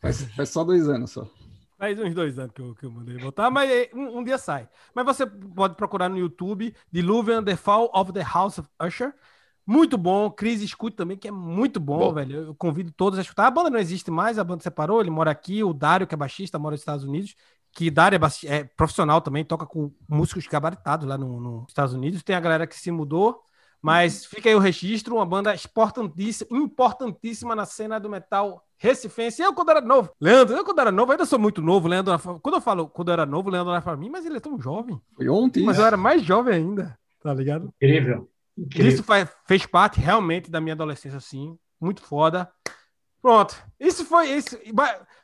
Faz, 0.00 0.22
faz, 0.34 0.48
só 0.50 0.64
dois 0.64 0.88
anos 0.88 1.10
só. 1.10 1.26
Faz 1.78 1.98
uns 1.98 2.14
dois 2.14 2.38
anos 2.38 2.52
que 2.52 2.60
eu, 2.60 2.74
que 2.74 2.84
eu 2.84 2.90
mandei 2.90 3.18
botar, 3.18 3.50
mas 3.50 3.70
é, 3.70 3.90
um, 3.94 4.18
um, 4.18 4.24
dia 4.24 4.38
sai. 4.38 4.68
Mas 4.94 5.04
você 5.04 5.26
pode 5.26 5.74
procurar 5.76 6.08
no 6.08 6.18
YouTube 6.18 6.74
Diluvian 6.90 7.42
The 7.42 7.56
Fall 7.56 7.90
of 7.94 8.12
the 8.12 8.22
House 8.22 8.58
of 8.58 8.68
Usher. 8.82 9.14
Muito 9.66 9.98
bom. 9.98 10.30
Cris 10.30 10.62
escute 10.62 10.96
também, 10.96 11.16
que 11.16 11.28
é 11.28 11.32
muito 11.32 11.80
bom, 11.80 11.98
bom, 11.98 12.12
velho. 12.12 12.36
Eu 12.36 12.54
convido 12.54 12.92
todos 12.92 13.18
a 13.18 13.22
escutar. 13.22 13.46
A 13.46 13.50
banda 13.50 13.68
não 13.68 13.78
existe 13.78 14.10
mais, 14.10 14.38
a 14.38 14.44
banda 14.44 14.62
separou, 14.62 15.00
ele 15.00 15.10
mora 15.10 15.30
aqui. 15.30 15.64
O 15.64 15.72
Dário, 15.72 16.06
que 16.06 16.14
é 16.14 16.18
baixista, 16.18 16.58
mora 16.58 16.74
nos 16.74 16.80
Estados 16.80 17.04
Unidos. 17.04 17.34
Que 17.72 17.90
Dário 17.90 18.18
é, 18.18 18.56
é 18.56 18.64
profissional 18.64 19.20
também, 19.20 19.44
toca 19.44 19.66
com 19.66 19.92
músicos 20.08 20.46
gabaritados 20.46 21.06
lá 21.06 21.18
nos 21.18 21.42
no 21.42 21.66
Estados 21.68 21.92
Unidos. 21.92 22.22
Tem 22.22 22.36
a 22.36 22.40
galera 22.40 22.66
que 22.66 22.78
se 22.78 22.90
mudou 22.90 23.45
mas 23.82 24.24
fica 24.24 24.48
aí 24.48 24.54
o 24.54 24.60
registro, 24.60 25.16
uma 25.16 25.26
banda 25.26 25.54
importantíssima, 25.54 26.48
importantíssima 26.58 27.54
na 27.54 27.64
cena 27.64 27.98
do 27.98 28.10
metal 28.10 28.62
recifense. 28.78 29.42
Eu, 29.42 29.54
quando 29.54 29.70
era 29.70 29.80
novo, 29.80 30.10
Leandro, 30.20 30.56
eu, 30.56 30.64
quando 30.64 30.80
era 30.80 30.92
novo, 30.92 31.12
ainda 31.12 31.24
sou 31.26 31.38
muito 31.38 31.62
novo. 31.62 31.88
Leandro, 31.88 32.18
quando 32.40 32.56
eu 32.56 32.60
falo 32.60 32.88
quando 32.88 33.08
eu 33.08 33.12
era 33.12 33.26
novo, 33.26 33.50
Leandro 33.50 33.72
olha 33.72 33.82
para 33.82 33.96
mim, 33.96 34.10
mas 34.10 34.26
ele 34.26 34.36
é 34.36 34.40
tão 34.40 34.60
jovem. 34.60 35.00
Foi 35.14 35.28
ontem. 35.28 35.64
Mas 35.64 35.78
eu 35.78 35.84
era 35.86 35.96
mais 35.96 36.22
jovem 36.22 36.54
ainda, 36.54 36.98
tá 37.22 37.32
ligado? 37.32 37.72
Incrível. 37.80 38.28
Incrível. 38.56 38.92
Isso 38.92 39.02
faz, 39.02 39.28
fez 39.46 39.66
parte 39.66 40.00
realmente 40.00 40.50
da 40.50 40.60
minha 40.60 40.74
adolescência, 40.74 41.18
assim. 41.18 41.56
Muito 41.80 42.00
foda. 42.00 42.50
Pronto. 43.26 43.56
Isso 43.80 44.04
foi 44.04 44.28
isso. 44.30 44.56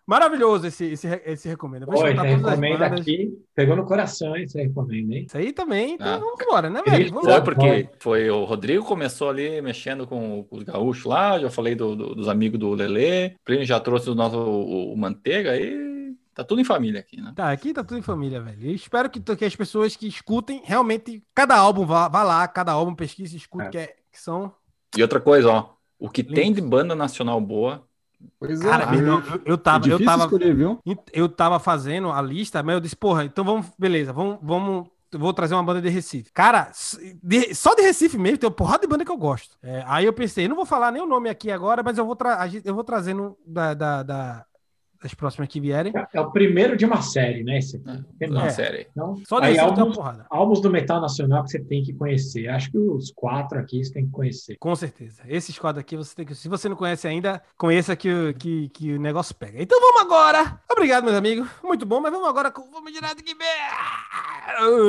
Maravilhoso 0.04 0.66
esse, 0.66 0.86
esse, 0.86 1.06
esse 1.24 1.48
recomendo. 1.48 1.88
Oi, 1.88 1.96
você 1.96 2.34
recomenda 2.34 2.86
aqui. 2.86 3.32
Pegou 3.54 3.76
no 3.76 3.84
coração? 3.84 4.32
Você 4.44 4.62
recomenda, 4.62 5.14
hein? 5.14 5.24
Isso 5.28 5.38
aí 5.38 5.52
também. 5.52 5.94
Então 5.94 6.14
ah. 6.14 6.18
vamos 6.18 6.40
embora, 6.40 6.68
né, 6.68 6.82
velho? 6.84 7.10
Vamos 7.10 7.32
foi 7.32 7.42
porque 7.42 7.88
foi 8.00 8.28
o 8.28 8.42
Rodrigo 8.42 8.84
começou 8.84 9.30
ali 9.30 9.62
mexendo 9.62 10.04
com 10.04 10.44
os 10.50 10.64
gaúchos 10.64 11.04
lá. 11.04 11.38
Já 11.38 11.48
falei 11.48 11.76
do, 11.76 11.94
do, 11.94 12.14
dos 12.16 12.28
amigos 12.28 12.58
do 12.58 12.74
Lelê. 12.74 13.36
O 13.36 13.44
Plínio 13.44 13.64
já 13.64 13.78
trouxe 13.78 14.10
o 14.10 14.16
nosso 14.16 14.36
o, 14.36 14.92
o 14.92 14.96
Manteiga 14.96 15.52
aí. 15.52 16.12
Tá 16.34 16.42
tudo 16.42 16.60
em 16.60 16.64
família 16.64 16.98
aqui, 16.98 17.20
né? 17.20 17.32
Tá, 17.36 17.52
aqui 17.52 17.72
tá 17.72 17.84
tudo 17.84 17.98
em 17.98 18.02
família, 18.02 18.40
velho. 18.40 18.66
Eu 18.68 18.74
espero 18.74 19.08
que, 19.08 19.20
que 19.20 19.44
as 19.44 19.54
pessoas 19.54 19.94
que 19.94 20.08
escutem 20.08 20.60
realmente 20.64 21.22
cada 21.32 21.54
álbum 21.56 21.86
vá, 21.86 22.08
vá 22.08 22.24
lá, 22.24 22.48
cada 22.48 22.72
álbum 22.72 22.96
pesquise, 22.96 23.36
escute, 23.36 23.66
é. 23.66 23.70
que, 23.70 23.78
é, 23.78 23.86
que 24.10 24.20
são. 24.20 24.52
E 24.96 25.02
outra 25.02 25.20
coisa, 25.20 25.48
ó. 25.48 25.82
O 26.02 26.10
que 26.10 26.22
Lindo. 26.22 26.34
tem 26.34 26.52
de 26.52 26.60
banda 26.60 26.96
nacional 26.96 27.40
boa, 27.40 27.86
Pois 28.38 28.60
é, 28.60 28.64
Cara, 28.68 28.94
eu, 28.96 29.06
eu, 29.06 29.22
eu 29.44 29.58
tava, 29.58 29.88
é 29.88 29.92
eu 29.92 30.04
tava, 30.04 30.24
escolher, 30.24 30.54
viu? 30.54 30.78
eu 31.12 31.28
tava 31.28 31.58
fazendo 31.58 32.10
a 32.10 32.20
lista, 32.20 32.62
mas 32.62 32.74
eu 32.74 32.80
disse, 32.80 32.96
porra, 32.96 33.24
então 33.24 33.44
vamos, 33.44 33.66
beleza, 33.78 34.12
vamos, 34.12 34.38
vamos 34.42 34.88
vou 35.14 35.32
trazer 35.32 35.54
uma 35.54 35.62
banda 35.62 35.80
de 35.82 35.88
Recife. 35.90 36.32
Cara, 36.32 36.70
de- 37.22 37.54
só 37.54 37.74
de 37.74 37.82
Recife 37.82 38.16
mesmo, 38.18 38.38
tem 38.38 38.48
uma 38.48 38.54
porrada 38.56 38.80
de 38.80 38.86
banda 38.86 39.04
que 39.04 39.10
eu 39.12 39.16
gosto. 39.16 39.56
É, 39.62 39.84
aí 39.86 40.04
eu 40.06 40.12
pensei, 40.12 40.48
não 40.48 40.56
vou 40.56 40.64
falar 40.66 40.90
nem 40.90 41.02
o 41.02 41.06
nome 41.06 41.28
aqui 41.28 41.50
agora, 41.50 41.82
mas 41.82 41.98
eu 41.98 42.06
vou, 42.06 42.16
tra 42.16 42.48
eu 42.64 42.74
vou 42.74 42.82
trazendo 42.84 43.36
da, 43.46 43.74
da- 43.74 44.02
da- 44.02 44.44
das 45.02 45.12
próximas 45.14 45.48
que 45.48 45.60
vierem. 45.60 45.92
É 46.14 46.20
o 46.20 46.30
primeiro 46.30 46.76
de 46.76 46.84
uma 46.86 47.02
série, 47.02 47.42
né? 47.42 47.58
Esse 47.58 47.76
aqui. 47.76 48.04
Tem 48.18 48.30
Uma 48.30 48.40
mais. 48.42 48.52
série. 48.54 48.86
Então, 48.90 49.16
Só 49.26 49.40
de 49.40 49.46
aí, 49.46 49.52
Recife 49.54 49.66
tem 49.70 49.74
uma 49.74 49.82
álbuns, 49.82 49.96
porrada. 49.96 50.26
álbuns 50.30 50.60
do 50.60 50.70
Metal 50.70 51.00
Nacional 51.00 51.42
que 51.44 51.50
você 51.50 51.58
tem 51.58 51.82
que 51.82 51.92
conhecer. 51.92 52.48
Acho 52.48 52.70
que 52.70 52.78
os 52.78 53.10
quatro 53.14 53.58
aqui 53.58 53.84
você 53.84 53.92
tem 53.92 54.06
que 54.06 54.12
conhecer. 54.12 54.56
Com 54.60 54.74
certeza. 54.76 55.22
Esses 55.26 55.58
quadros 55.58 55.80
aqui 55.80 55.96
você 55.96 56.14
tem 56.14 56.24
que. 56.24 56.34
Se 56.34 56.48
você 56.48 56.68
não 56.68 56.76
conhece 56.76 57.08
ainda, 57.08 57.42
conheça 57.58 57.96
que, 57.96 58.08
o- 58.12 58.32
que, 58.34 58.68
que 58.68 58.92
o 58.94 59.00
negócio 59.00 59.34
pega. 59.34 59.60
Então 59.60 59.80
vamos 59.80 60.02
agora. 60.02 60.60
Obrigado, 60.70 61.04
meus 61.04 61.16
amigos. 61.16 61.48
Muito 61.64 61.84
bom, 61.84 62.00
mas 62.00 62.12
vamos 62.12 62.28
agora 62.28 62.50
com. 62.50 62.70
Vamos 62.70 62.92
direto 62.92 63.18
aqui. 63.20 63.34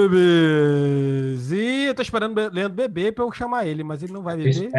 Bebês. 0.10 1.52
E 1.52 1.86
eu 1.86 1.96
tô 1.96 2.02
esperando 2.02 2.38
o 2.38 2.50
Leandro 2.54 2.74
beber 2.76 3.14
pra 3.14 3.24
eu 3.24 3.32
chamar 3.32 3.66
ele, 3.66 3.84
mas 3.84 4.04
ele 4.04 4.14
não 4.14 4.22
vai 4.24 4.38
beber. 4.38 4.70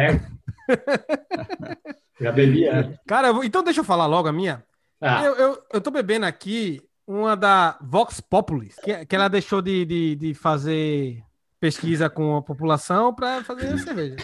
Já 2.19 2.31
bebi 2.31 2.67
antes. 2.67 2.97
Cara, 3.05 3.29
então 3.43 3.61
deixa 3.63 3.81
eu 3.81 3.83
falar 3.85 4.05
logo 4.05 4.27
a 4.27 4.31
minha. 4.33 4.63
Ah, 5.01 5.23
Eu, 5.23 5.35
eu, 5.35 5.57
eu 5.73 5.81
tô 5.81 5.91
bebendo 5.91 6.25
aqui 6.25 6.81
uma 7.07 7.35
da 7.35 7.77
Vox 7.81 8.19
Populi, 8.19 8.71
que, 8.83 9.05
que 9.05 9.15
ela 9.15 9.27
deixou 9.27 9.61
de, 9.61 9.85
de, 9.85 10.15
de 10.15 10.33
fazer 10.33 11.21
pesquisa 11.59 12.09
com 12.09 12.35
a 12.37 12.41
população 12.41 13.13
pra 13.13 13.43
fazer 13.43 13.77
cerveja. 13.79 14.15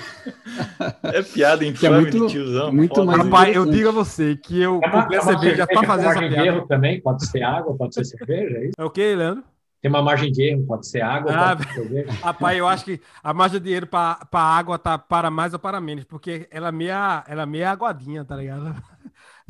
É 1.04 1.22
piada 1.24 1.60
Que 1.60 1.66
é 1.66 1.70
infame 1.70 2.02
muito- 2.02 2.28
de 2.28 2.34
tiozão. 2.34 2.72
muito 2.72 3.06
mais- 3.06 3.24
Rapaz, 3.24 3.56
eu 3.56 3.66
digo 3.66 3.90
a 3.90 3.92
você 3.92 4.36
que 4.36 4.60
eu 4.62 4.80
é 4.84 4.88
uma, 4.88 5.02
comprei 5.02 5.18
é 5.18 5.22
a 5.22 5.24
uma 5.24 5.32
cerveja 5.32 5.68
com 5.68 5.84
fazer 5.86 6.06
essa 6.06 6.14
margem 6.14 6.30
de 6.30 6.36
piada. 6.36 6.48
erro 6.58 6.68
também, 6.68 7.02
pode 7.02 7.26
ser 7.28 7.44
água, 7.44 7.76
pode 7.76 7.96
ser 7.96 8.06
cerveja, 8.06 8.58
é 8.58 8.64
isso? 8.66 8.74
É 8.78 8.84
o 8.84 8.90
que, 8.90 9.16
Leandro? 9.16 9.44
Tem 9.82 9.90
uma 9.90 10.02
margem 10.04 10.32
de 10.32 10.44
erro, 10.44 10.64
pode 10.68 10.88
ser 10.88 11.02
água, 11.02 11.32
Ah, 11.34 11.56
pode 11.56 11.68
ser 11.70 11.74
cerveja. 11.82 12.12
Rapaz, 12.22 12.58
eu 12.58 12.68
acho 12.68 12.86
que 12.86 13.02
a 13.24 13.34
margem 13.34 13.60
de 13.60 13.64
dinheiro 13.66 13.88
pra, 13.88 14.16
pra 14.30 14.40
água 14.42 14.78
tá 14.78 14.98
para 14.98 15.32
mais 15.32 15.54
ou 15.54 15.60
para 15.60 15.82
menos, 15.82 16.04
porque 16.04 16.48
ela 16.52 16.68
é 16.68 16.72
meia, 16.72 17.24
ela 17.28 17.44
é 17.44 17.46
meia 17.48 17.72
aguadinha, 17.72 18.24
tá 18.24 18.36
ligado? 18.36 18.76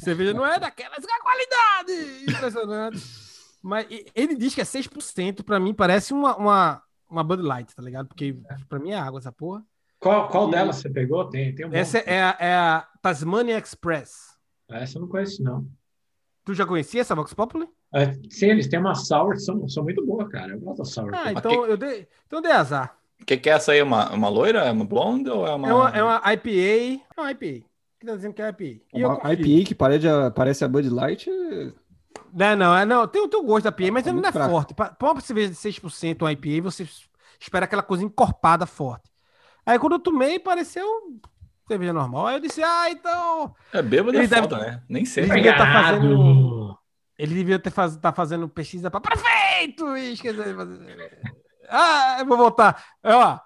Cerveja 0.04 0.34
não 0.34 0.46
é 0.46 0.60
daquelas 0.60 1.06
com 1.06 1.14
a 1.14 1.22
qualidade 1.22 2.24
impressionante. 2.24 3.00
Mas 3.62 3.86
e- 3.90 4.06
ele 4.16 4.36
diz 4.36 4.56
que 4.56 4.62
é 4.62 4.64
6%, 4.64 5.44
pra 5.44 5.60
mim 5.60 5.74
parece 5.74 6.14
uma, 6.14 6.36
uma, 6.36 6.84
uma 7.10 7.24
Bud 7.24 7.44
Light, 7.44 7.76
tá 7.76 7.82
ligado? 7.84 8.08
Porque 8.08 8.36
pra 8.68 8.80
mim 8.80 8.92
é 8.92 8.98
água 8.98 9.20
essa 9.20 9.32
porra. 9.32 9.64
Qual, 10.00 10.28
qual 10.30 10.50
delas 10.50 10.78
você 10.78 10.90
pegou? 10.90 11.30
Tem, 11.30 11.54
tem 11.54 11.68
um 11.68 11.74
Essa 11.74 12.00
monte. 12.00 12.10
é 12.10 12.24
a, 12.24 12.38
é 12.40 12.54
a 12.56 12.88
Tasmania 13.04 13.60
Express. 13.60 14.36
Essa 14.68 14.98
eu 14.98 15.02
não 15.02 15.08
conheço, 15.08 15.44
não. 15.44 15.68
Tu 16.44 16.56
já 16.56 16.66
conhecia 16.66 17.02
essa 17.02 17.14
Vox 17.14 17.34
Populi? 17.36 17.70
É, 17.94 18.14
sim, 18.32 18.48
eles 18.48 18.68
têm 18.68 18.80
uma 18.80 18.96
sour, 18.96 19.38
são, 19.38 19.70
são 19.70 19.84
muito 19.84 20.04
boas, 20.04 20.28
cara. 20.30 20.54
Eu 20.54 20.60
gosto 20.60 20.80
da 20.80 20.86
sour. 20.86 21.12
Ah, 21.14 21.32
então 21.32 21.66
eu 21.68 21.78
dei, 21.78 22.08
então 22.26 22.40
eu 22.40 22.44
dei 22.44 22.52
azar. 22.52 22.98
O 23.22 23.26
que, 23.26 23.38
que 23.38 23.48
é 23.48 23.54
essa 23.54 23.74
aí? 23.74 23.82
Uma, 23.84 24.10
uma 24.12 24.28
loira? 24.30 24.62
É 24.62 24.72
uma 24.72 24.86
blonde 24.86 25.30
ou 25.30 25.46
é 25.46 25.54
uma. 25.54 25.70
É 25.70 25.74
uma, 25.74 25.90
é 25.92 26.04
uma 26.04 26.34
IPA. 26.34 27.04
É 27.16 27.22
uma 27.22 27.32
IPA. 27.32 27.68
Que 28.02 28.08
tá 28.08 28.16
dizendo 28.16 28.34
que 28.34 28.42
é 28.42 28.50
IPA. 28.50 28.64
E 28.64 29.02
eu 29.02 29.10
Uma. 29.10 29.32
IPA 29.34 29.68
que 29.68 29.76
parece 29.76 30.08
a, 30.08 30.32
parece 30.32 30.66
a 30.66 30.68
Bud 30.68 30.90
Light. 30.90 31.30
é- 31.30 31.72
Não, 32.34 32.56
não, 32.56 32.76
é, 32.76 32.84
não. 32.84 33.08
Tem 33.08 33.22
o 33.22 33.28
teu 33.28 33.44
gosto 33.44 33.66
da 33.66 33.70
IPA, 33.70 33.92
mas 33.94 34.08
É 34.08 34.10
ele 34.10 34.20
não 34.20 34.28
é 34.28 34.32
fraco. 34.32 34.50
forte. 34.50 34.74
Pra 34.74 34.90
pra 34.90 35.12
uma 35.12 35.22
cerveja 35.22 35.50
de 35.52 35.56
6% 35.56 36.24
uma 36.24 36.32
IPA, 36.32 36.64
você 36.64 36.88
espera 37.40 37.66
aquela 37.66 37.84
coisa 37.84 38.04
encorpada 38.04 38.66
forte. 38.66 39.08
Aí 39.64 39.78
quando 39.78 39.94
eu 39.94 40.00
tomei, 40.00 40.40
pareceu 40.40 40.84
cerveja 41.68 41.94
normal. 41.94 42.26
Aí 42.26 42.38
eu 42.38 42.40
disse, 42.40 42.64
ah, 42.64 42.90
então. 42.90 43.56
É 43.72 43.84
bêbado 43.84 44.18
Ele 44.18 44.26
é 44.26 44.28
deve- 44.28 44.48
né? 44.56 44.82
Nem 44.90 45.06
sei. 45.06 45.26
Ele 45.26 45.36
devia 45.36 45.56
tá 45.56 45.62
Obrigado. 45.64 45.86
fazendo- 46.02 46.78
Ele 47.20 47.36
devia 47.36 47.60
ter 47.60 47.70
faz, 47.70 47.96
tá 47.98 48.12
fazendo 48.12 48.50
pesquisa 48.50 48.90
para 48.90 49.00
prefeito 49.00 49.96
e 49.96 50.14
esqueceu 50.14 50.44
de 50.44 50.56
fazer. 50.56 51.22
Ah, 51.70 52.18
eu 52.20 52.26
vou 52.26 52.36
botar. 52.36 52.84
Ó, 53.04 53.38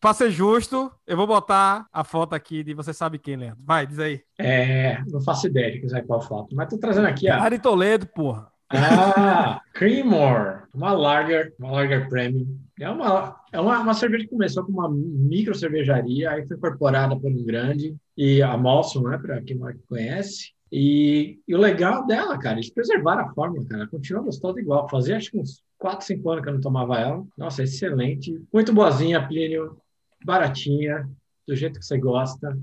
pra 0.00 0.14
ser 0.14 0.30
justo, 0.30 0.90
eu 1.06 1.16
vou 1.16 1.26
botar 1.26 1.86
a 1.92 2.04
foto 2.04 2.34
aqui 2.34 2.62
de 2.62 2.74
você 2.74 2.92
sabe 2.92 3.18
quem, 3.18 3.36
Leandro. 3.36 3.58
Vai, 3.64 3.86
diz 3.86 3.98
aí. 3.98 4.20
É, 4.38 5.02
não 5.08 5.20
faço 5.20 5.46
ideia 5.46 5.72
de 5.72 5.86
vai 5.88 6.02
qual 6.02 6.20
foto, 6.20 6.54
mas 6.54 6.68
tô 6.68 6.78
trazendo 6.78 7.06
aqui, 7.06 7.30
ó. 7.30 7.34
Ari 7.34 7.58
Toledo, 7.58 8.06
porra. 8.06 8.50
Ah, 8.70 9.62
Creamore, 9.72 10.62
uma 10.74 10.92
Lager, 10.92 11.54
uma 11.58 11.72
Lager 11.72 12.08
Premium. 12.08 12.58
É 12.78 12.88
uma, 12.88 13.36
é 13.50 13.60
uma, 13.60 13.80
uma 13.80 13.94
cerveja 13.94 14.24
que 14.24 14.30
começou 14.30 14.64
com 14.64 14.72
uma 14.72 14.88
micro 14.90 15.54
cervejaria, 15.54 16.30
aí 16.30 16.46
foi 16.46 16.56
incorporada 16.56 17.18
por 17.18 17.30
um 17.30 17.44
grande, 17.44 17.96
e 18.16 18.42
a 18.42 18.56
Molson, 18.56 19.08
né, 19.08 19.18
para 19.18 19.40
quem 19.42 19.56
não 19.56 19.72
conhece. 19.88 20.52
E, 20.70 21.40
e 21.48 21.54
o 21.54 21.58
legal 21.58 22.06
dela, 22.06 22.38
cara, 22.38 22.56
eles 22.56 22.70
preservaram 22.70 23.24
a 23.24 23.32
fórmula, 23.32 23.64
cara, 23.66 23.86
continua 23.86 24.22
gostosa 24.22 24.60
igual. 24.60 24.88
Fazia 24.88 25.16
acho 25.16 25.30
que 25.30 25.38
uns 25.38 25.62
4, 25.78 26.06
5 26.06 26.30
anos 26.30 26.42
que 26.42 26.50
eu 26.50 26.54
não 26.54 26.60
tomava 26.60 26.98
ela. 26.98 27.24
Nossa, 27.36 27.62
excelente. 27.62 28.38
Muito 28.52 28.72
boazinha, 28.72 29.26
Plínio, 29.26 29.78
baratinha, 30.24 31.08
do 31.46 31.56
jeito 31.56 31.78
que 31.78 31.84
você 31.84 31.98
gosta. 31.98 32.58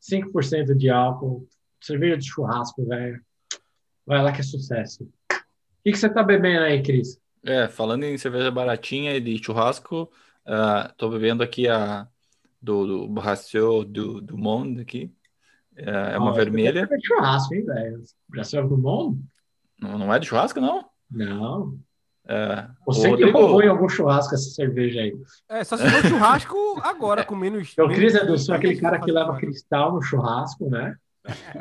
5% 0.00 0.74
de 0.74 0.90
álcool, 0.90 1.48
cerveja 1.80 2.16
de 2.16 2.28
churrasco, 2.28 2.86
velho. 2.86 3.20
Vai 4.04 4.22
lá 4.22 4.32
que 4.32 4.40
é 4.40 4.44
sucesso. 4.44 5.04
O 5.04 5.84
que, 5.84 5.92
que 5.92 5.98
você 5.98 6.08
tá 6.08 6.22
bebendo 6.22 6.64
aí, 6.64 6.82
Cris? 6.82 7.20
É, 7.44 7.68
falando 7.68 8.04
em 8.04 8.18
cerveja 8.18 8.50
baratinha 8.50 9.16
e 9.16 9.20
de 9.20 9.42
churrasco, 9.42 10.10
ah, 10.46 10.92
tô 10.96 11.08
bebendo 11.08 11.42
aqui 11.42 11.68
a 11.68 12.08
do, 12.60 12.86
do 12.86 13.08
Brasseur 13.08 13.84
do, 13.84 14.20
do 14.20 14.38
Monde 14.38 14.82
aqui. 14.82 15.12
É, 15.74 16.14
é 16.14 16.18
uma 16.18 16.30
Ó, 16.30 16.34
vermelha. 16.34 16.88
É 16.90 16.96
de 16.96 17.06
churrasco, 17.06 17.54
hein, 17.54 17.64
velho? 17.64 18.02
Saiu 18.44 18.68
do 18.68 18.78
mundo? 18.78 19.20
Não, 19.78 19.98
não 19.98 20.14
é 20.14 20.18
de 20.18 20.26
churrasco, 20.26 20.60
não? 20.60 20.84
Não. 21.10 21.78
É, 22.28 22.66
Você 22.86 23.16
que 23.16 23.24
roubou 23.30 23.62
em 23.62 23.68
algum 23.68 23.88
churrasco 23.88 24.34
essa 24.34 24.50
cerveja 24.50 25.00
aí. 25.00 25.12
É, 25.48 25.64
só 25.64 25.76
se 25.76 25.88
for 25.88 26.08
churrasco 26.08 26.56
agora, 26.84 27.24
com 27.24 27.34
menos. 27.34 27.74
O 27.78 27.88
Cris 27.88 28.14
é 28.14 28.20
do 28.20 28.26
menos- 28.26 28.46
só 28.46 28.54
aquele 28.54 28.76
cara 28.76 29.00
que 29.00 29.10
leva 29.10 29.36
cristal 29.36 29.92
no 29.94 30.00
churrasco, 30.02 30.70
né? 30.70 30.94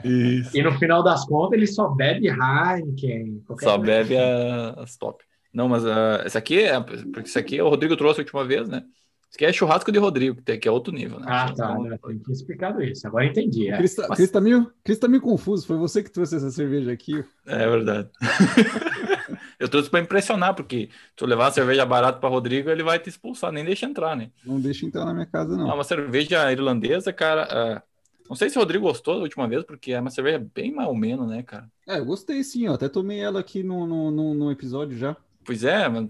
Isso. 0.04 0.56
E 0.58 0.64
no 0.64 0.72
final 0.78 1.04
das 1.04 1.26
contas 1.26 1.54
ele 1.58 1.68
só 1.68 1.88
bebe 1.90 2.28
Heineken. 2.28 3.42
Só 3.48 3.54
coisa. 3.56 3.78
bebe 3.78 4.18
a- 4.18 4.76
as 4.78 4.96
top. 4.98 5.24
Não, 5.54 5.68
mas 5.68 5.86
ah, 5.86 6.24
esse 6.26 6.38
aqui 6.38 6.60
é. 6.64 6.80
Porque 6.80 7.22
esse 7.28 7.38
aqui 7.40 7.62
o 7.62 7.68
Rodrigo 7.70 7.98
trouxe 7.98 8.22
a 8.22 8.24
última 8.24 8.46
vez, 8.46 8.70
né? 8.70 8.84
Esse 9.30 9.38
aqui 9.38 9.46
é 9.46 9.54
churrasco 9.54 9.92
de 9.92 10.00
Rodrigo, 10.00 10.42
que 10.42 10.68
é 10.68 10.72
outro 10.72 10.94
nível, 10.94 11.20
né? 11.20 11.26
Ah, 11.30 11.46
tá. 11.54 11.72
Então, 11.72 11.84
né? 11.84 11.98
Tem 12.06 12.20
que 12.20 12.32
explicado 12.32 12.84
isso. 12.84 13.06
Agora 13.08 13.26
eu 13.26 13.30
entendi. 13.30 13.70
É. 13.70 13.78
Cris 13.78 13.96
tá, 13.96 14.06
Mas- 14.10 14.18
Cris 14.18 14.32
tá 14.32 14.42
meio, 14.42 14.72
Cris 14.84 15.00
tá 15.00 15.08
meio 15.08 15.22
confuso. 15.22 15.66
Foi 15.68 15.78
você 15.78 16.02
que 16.04 16.10
trouxe 16.12 16.36
essa 16.36 16.50
cerveja 16.52 16.92
aqui. 16.92 17.24
É 17.46 17.68
verdade. 17.70 18.10
eu 19.62 19.70
trouxe 19.70 19.90
para 19.90 20.00
impressionar, 20.00 20.54
porque 20.56 20.90
se 21.18 21.24
eu 21.24 21.28
levar 21.28 21.46
uma 21.46 21.52
cerveja 21.52 21.86
barata 21.86 22.20
para 22.20 22.30
Rodrigo, 22.30 22.70
ele 22.70 22.84
vai 22.84 23.00
te 23.00 23.10
expulsar, 23.10 23.52
nem 23.52 23.64
deixa 23.64 23.86
entrar, 23.86 24.16
né? 24.16 24.32
Não 24.46 24.60
deixa 24.60 24.86
entrar 24.86 25.06
na 25.06 25.14
minha 25.14 25.26
casa, 25.26 25.54
É 25.54 25.58
não. 25.58 25.74
uma 25.74 25.84
cerveja 25.84 26.52
irlandesa, 26.52 27.14
cara. 27.14 27.48
ah, 27.50 27.84
não 28.30 28.36
sei 28.36 28.50
se 28.50 28.58
o 28.58 28.62
Rodrigo 28.62 28.86
gostou 28.86 29.16
da 29.16 29.22
última 29.24 29.48
vez, 29.48 29.64
porque 29.64 29.92
é 29.92 30.00
uma 30.00 30.10
cerveja 30.10 30.40
bem 30.54 30.72
mais 30.74 30.88
ou 30.88 30.96
menos, 30.96 31.28
né, 31.28 31.44
cara? 31.44 31.70
É, 31.88 32.00
eu 32.00 32.06
gostei 32.06 32.44
sim, 32.44 32.68
ó. 32.68 32.74
Até 32.74 32.88
tomei 32.90 33.20
ela 33.20 33.40
aqui 33.40 33.62
no, 33.62 33.86
no, 33.86 34.10
no, 34.10 34.34
no 34.34 34.52
episódio 34.52 34.98
já. 34.98 35.16
Pois 35.44 35.64
é, 35.64 35.88
mas 35.90 36.08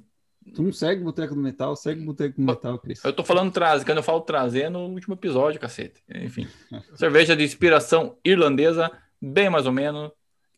Tu 0.55 0.61
não 0.63 0.73
segue 0.73 1.01
o 1.01 1.05
Boteco 1.05 1.35
do 1.35 1.41
Metal, 1.41 1.75
segue 1.75 2.01
o 2.01 2.05
Boteco 2.05 2.35
do 2.35 2.43
Metal, 2.43 2.77
Cris. 2.79 3.03
eu 3.03 3.13
tô 3.13 3.23
falando 3.23 3.51
trazer, 3.51 3.85
quando 3.85 3.97
eu 3.97 4.03
falo 4.03 4.21
trazer 4.21 4.63
é 4.63 4.69
no 4.69 4.87
último 4.87 5.13
episódio, 5.13 5.59
cacete. 5.59 6.01
Enfim. 6.09 6.47
cerveja 6.95 7.35
de 7.35 7.43
inspiração 7.43 8.17
irlandesa, 8.25 8.91
bem 9.21 9.49
mais 9.49 9.65
ou 9.67 9.71
menos. 9.71 10.11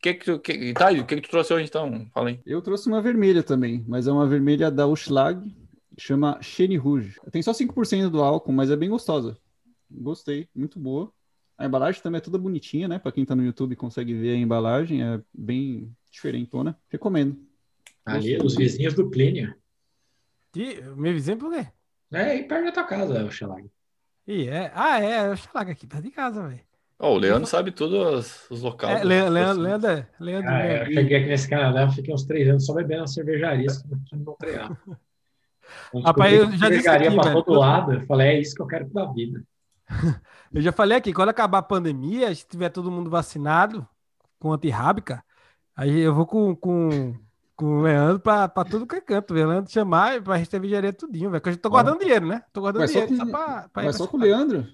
Que 0.03 0.15
que 0.15 0.25
tu, 0.25 0.37
que, 0.37 0.73
tá, 0.73 0.91
e 0.91 0.99
o 0.99 1.05
que, 1.05 1.15
que 1.15 1.21
tu 1.21 1.29
trouxe 1.29 1.53
hoje 1.53 1.67
então? 1.69 2.05
Fala 2.13 2.27
aí. 2.27 2.39
Eu 2.45 2.61
trouxe 2.61 2.89
uma 2.89 3.01
vermelha 3.01 3.41
também, 3.41 3.85
mas 3.87 4.05
é 4.05 4.11
uma 4.11 4.27
vermelha 4.27 4.69
da 4.69 4.85
Uschlag, 4.85 5.49
chama 5.97 6.37
Chene 6.41 6.75
Rouge. 6.75 7.17
Tem 7.31 7.41
só 7.41 7.53
5% 7.53 8.09
do 8.09 8.21
álcool, 8.21 8.51
mas 8.51 8.69
é 8.69 8.75
bem 8.75 8.89
gostosa. 8.89 9.37
Gostei, 9.89 10.49
muito 10.53 10.77
boa. 10.77 11.09
A 11.57 11.65
embalagem 11.65 12.01
também 12.01 12.17
é 12.17 12.21
toda 12.21 12.37
bonitinha, 12.37 12.85
né? 12.89 12.99
Pra 12.99 13.13
quem 13.13 13.23
tá 13.23 13.33
no 13.33 13.45
YouTube 13.45 13.77
consegue 13.77 14.13
ver 14.13 14.31
a 14.31 14.37
embalagem, 14.37 15.01
é 15.01 15.21
bem 15.33 15.89
diferentona. 16.11 16.77
Recomendo. 16.89 17.39
Ali, 18.05 18.37
os 18.43 18.57
vizinhos 18.57 18.93
do 18.93 19.09
Plínio. 19.09 19.55
Que, 20.51 20.81
meu 20.97 21.13
vizinho 21.13 21.37
por 21.37 21.49
quê? 21.49 21.65
É 22.11 22.21
aí 22.23 22.43
perto 22.43 22.65
da 22.65 22.71
tua 22.73 22.83
casa, 22.83 23.23
o 23.23 23.31
Xelag. 23.31 23.71
E 24.27 24.49
é. 24.49 24.69
Ah, 24.75 25.01
é, 25.01 25.29
eu 25.29 25.37
chego 25.37 25.57
aqui, 25.59 25.87
perto 25.87 26.03
de 26.03 26.11
casa, 26.11 26.45
velho. 26.45 26.72
Ó, 27.03 27.15
o 27.15 27.17
Leandro 27.17 27.45
sabe 27.45 27.71
todos 27.71 28.47
os, 28.49 28.61
locais. 28.61 29.01
É, 29.01 29.03
Le- 29.03 29.29
Le- 29.29 29.53
Leandro, 29.53 29.89
é- 29.89 30.07
Leandro, 30.19 30.49
Ah, 30.49 30.59
é, 30.59 30.65
eu 30.65 30.73
Leandro. 30.77 30.93
cheguei 30.93 31.17
aqui 31.17 31.27
nesse 31.27 31.49
Canadá, 31.49 31.89
fiquei 31.91 32.13
uns 32.13 32.23
três 32.23 32.47
anos 32.47 32.65
só 32.65 32.73
bebendo 32.73 33.01
na 33.01 33.07
cervejaria, 33.07 33.67
em 34.13 34.17
Montreal. 34.19 34.77
Rapaz, 36.05 36.33
eu 36.33 36.51
já 36.53 36.69
disse 36.69 36.87
aqui, 36.87 37.11
pra 37.11 37.23
velho. 37.23 37.43
todo 37.43 37.59
lado, 37.59 37.93
eu 37.93 38.01
falei, 38.05 38.27
é 38.27 38.39
isso 38.39 38.55
que 38.55 38.61
eu 38.61 38.67
quero 38.67 38.85
da 38.89 39.05
vida. 39.11 39.43
Eu 40.53 40.61
já 40.61 40.71
falei 40.71 40.95
aqui, 40.95 41.11
quando 41.11 41.29
acabar 41.29 41.57
a 41.57 41.63
pandemia, 41.63 42.33
se 42.35 42.47
tiver 42.47 42.69
todo 42.69 42.91
mundo 42.91 43.09
vacinado 43.09 43.87
com 44.39 44.53
antirrábica, 44.53 45.23
aí 45.75 45.99
eu 46.01 46.13
vou 46.13 46.27
com, 46.27 46.55
com, 46.55 47.15
com 47.55 47.79
o 47.79 47.81
Leandro 47.81 48.19
pra, 48.19 48.47
pra 48.47 48.63
tudo 48.63 48.85
que 48.85 48.95
é 48.95 49.01
canto. 49.01 49.31
O 49.31 49.33
Leandro 49.33 49.71
chamar 49.71 50.21
pra 50.21 50.37
gente 50.37 50.51
cervejaria 50.51 50.93
tudinho, 50.93 51.31
velho. 51.31 51.41
Que 51.41 51.49
eu 51.49 51.53
já 51.53 51.59
tô 51.59 51.71
guardando 51.71 51.99
dinheiro, 51.99 52.27
né? 52.27 52.43
Tô 52.53 52.61
guardando 52.61 52.87
só 52.87 52.99
dinheiro 53.03 53.17
com- 53.17 53.25
só 53.25 53.31
pra, 53.31 53.45
pra 53.73 53.83
pra 53.83 53.93
só 53.93 54.05
com 54.05 54.15
o. 54.15 54.19
Leandro? 54.19 54.67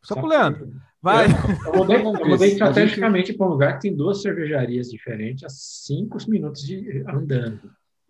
Só 0.00 0.14
com 0.14 0.22
o 0.22 0.28
Leandro. 0.28 0.72
Vai. 1.00 1.26
Eu 1.66 1.74
mudei, 1.74 2.02
Bom, 2.02 2.16
eu 2.16 2.28
mudei 2.28 2.50
estrategicamente 2.52 3.32
para 3.32 3.46
um 3.46 3.50
lugar 3.50 3.74
que 3.74 3.82
tem 3.82 3.94
duas 3.96 4.20
cervejarias 4.20 4.90
diferentes 4.90 5.44
a 5.44 5.48
cinco 5.48 6.18
minutos 6.28 6.62
de 6.62 7.04
andando. 7.08 7.60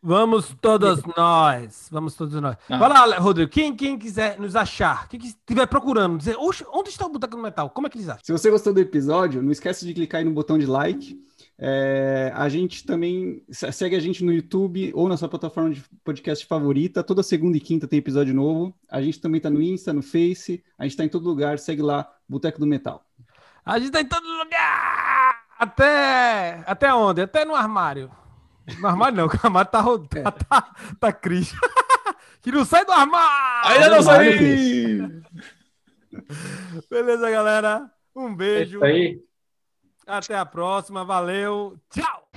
Vamos 0.01 0.55
todos 0.61 1.03
nós. 1.17 1.89
Vamos 1.91 2.15
todos 2.15 2.41
nós. 2.41 2.57
Ah. 2.69 2.79
Vai 2.79 2.89
lá, 2.89 3.19
Rodrigo. 3.19 3.51
Quem, 3.51 3.75
quem 3.75 3.99
quiser 3.99 4.39
nos 4.39 4.55
achar, 4.55 5.09
quem 5.09 5.21
estiver 5.21 5.67
procurando, 5.67 6.17
dizer, 6.17 6.37
"Oxe, 6.39 6.65
onde 6.73 6.89
está 6.89 7.05
o 7.05 7.09
Boteco 7.11 7.37
do 7.37 7.43
Metal? 7.43 7.69
Como 7.71 7.87
é 7.87 7.91
que 7.91 7.99
eles 7.99 8.09
acham? 8.09 8.23
Se 8.25 8.33
você 8.33 8.49
gostou 8.51 8.73
do 8.73 8.81
episódio, 8.81 9.43
não 9.43 9.51
esquece 9.51 9.85
de 9.85 9.93
clicar 9.93 10.21
aí 10.21 10.25
no 10.25 10.31
botão 10.33 10.57
de 10.57 10.67
like. 10.67 11.21
É, 11.61 12.31
a 12.37 12.49
gente 12.49 12.87
também 12.87 13.43
se- 13.51 13.71
segue 13.73 13.97
a 13.97 14.01
gente 14.01 14.23
no 14.25 14.33
YouTube 14.33 14.93
ou 14.95 15.09
na 15.09 15.17
sua 15.17 15.29
plataforma 15.29 15.71
de 15.71 15.83
podcast 16.05 16.47
favorita. 16.47 17.03
Toda 17.03 17.21
segunda 17.25 17.57
e 17.57 17.61
quinta 17.61 17.89
tem 17.89 17.99
episódio 17.99 18.33
novo. 18.33 18.73
A 18.89 19.03
gente 19.03 19.21
também 19.21 19.41
tá 19.41 19.51
no 19.51 19.61
Insta, 19.61 19.93
no 19.93 20.01
Face. 20.01 20.63
A 20.79 20.85
gente 20.85 20.97
tá 20.97 21.05
em 21.05 21.09
todo 21.09 21.29
lugar. 21.29 21.59
Segue 21.59 21.83
lá, 21.83 22.09
Boteco 22.29 22.59
do 22.61 22.67
Metal. 22.67 23.05
A 23.65 23.79
gente 23.79 23.91
tá 23.91 24.01
em 24.01 24.07
todo 24.07 24.27
lugar! 24.27 25.43
Até. 25.59 26.63
Até 26.67 26.93
onde? 26.95 27.23
Até 27.23 27.45
no 27.45 27.55
armário. 27.55 28.11
No 28.81 28.87
armário 28.89 29.17
não, 29.17 29.27
o 29.29 29.31
armário 29.43 29.71
tá, 29.71 29.81
ro- 29.81 30.07
tá, 30.07 30.31
tá, 30.31 30.75
tá 31.01 31.13
crise. 31.13 31.55
que 32.43 32.53
não 32.53 32.65
sai 32.65 32.85
do 32.85 32.93
armário! 32.93 33.71
Ainda 33.71 33.89
não 33.91 34.03
saí! 34.03 34.99
Beleza, 36.91 37.31
galera? 37.31 37.91
Um 38.15 38.33
É 38.33 38.35
beijo. 38.35 38.77
isso 38.77 38.85
aí. 38.85 39.21
Até 40.07 40.37
a 40.37 40.47
próxima. 40.47 41.05
Valeu. 41.05 41.77
Tchau! 41.91 42.29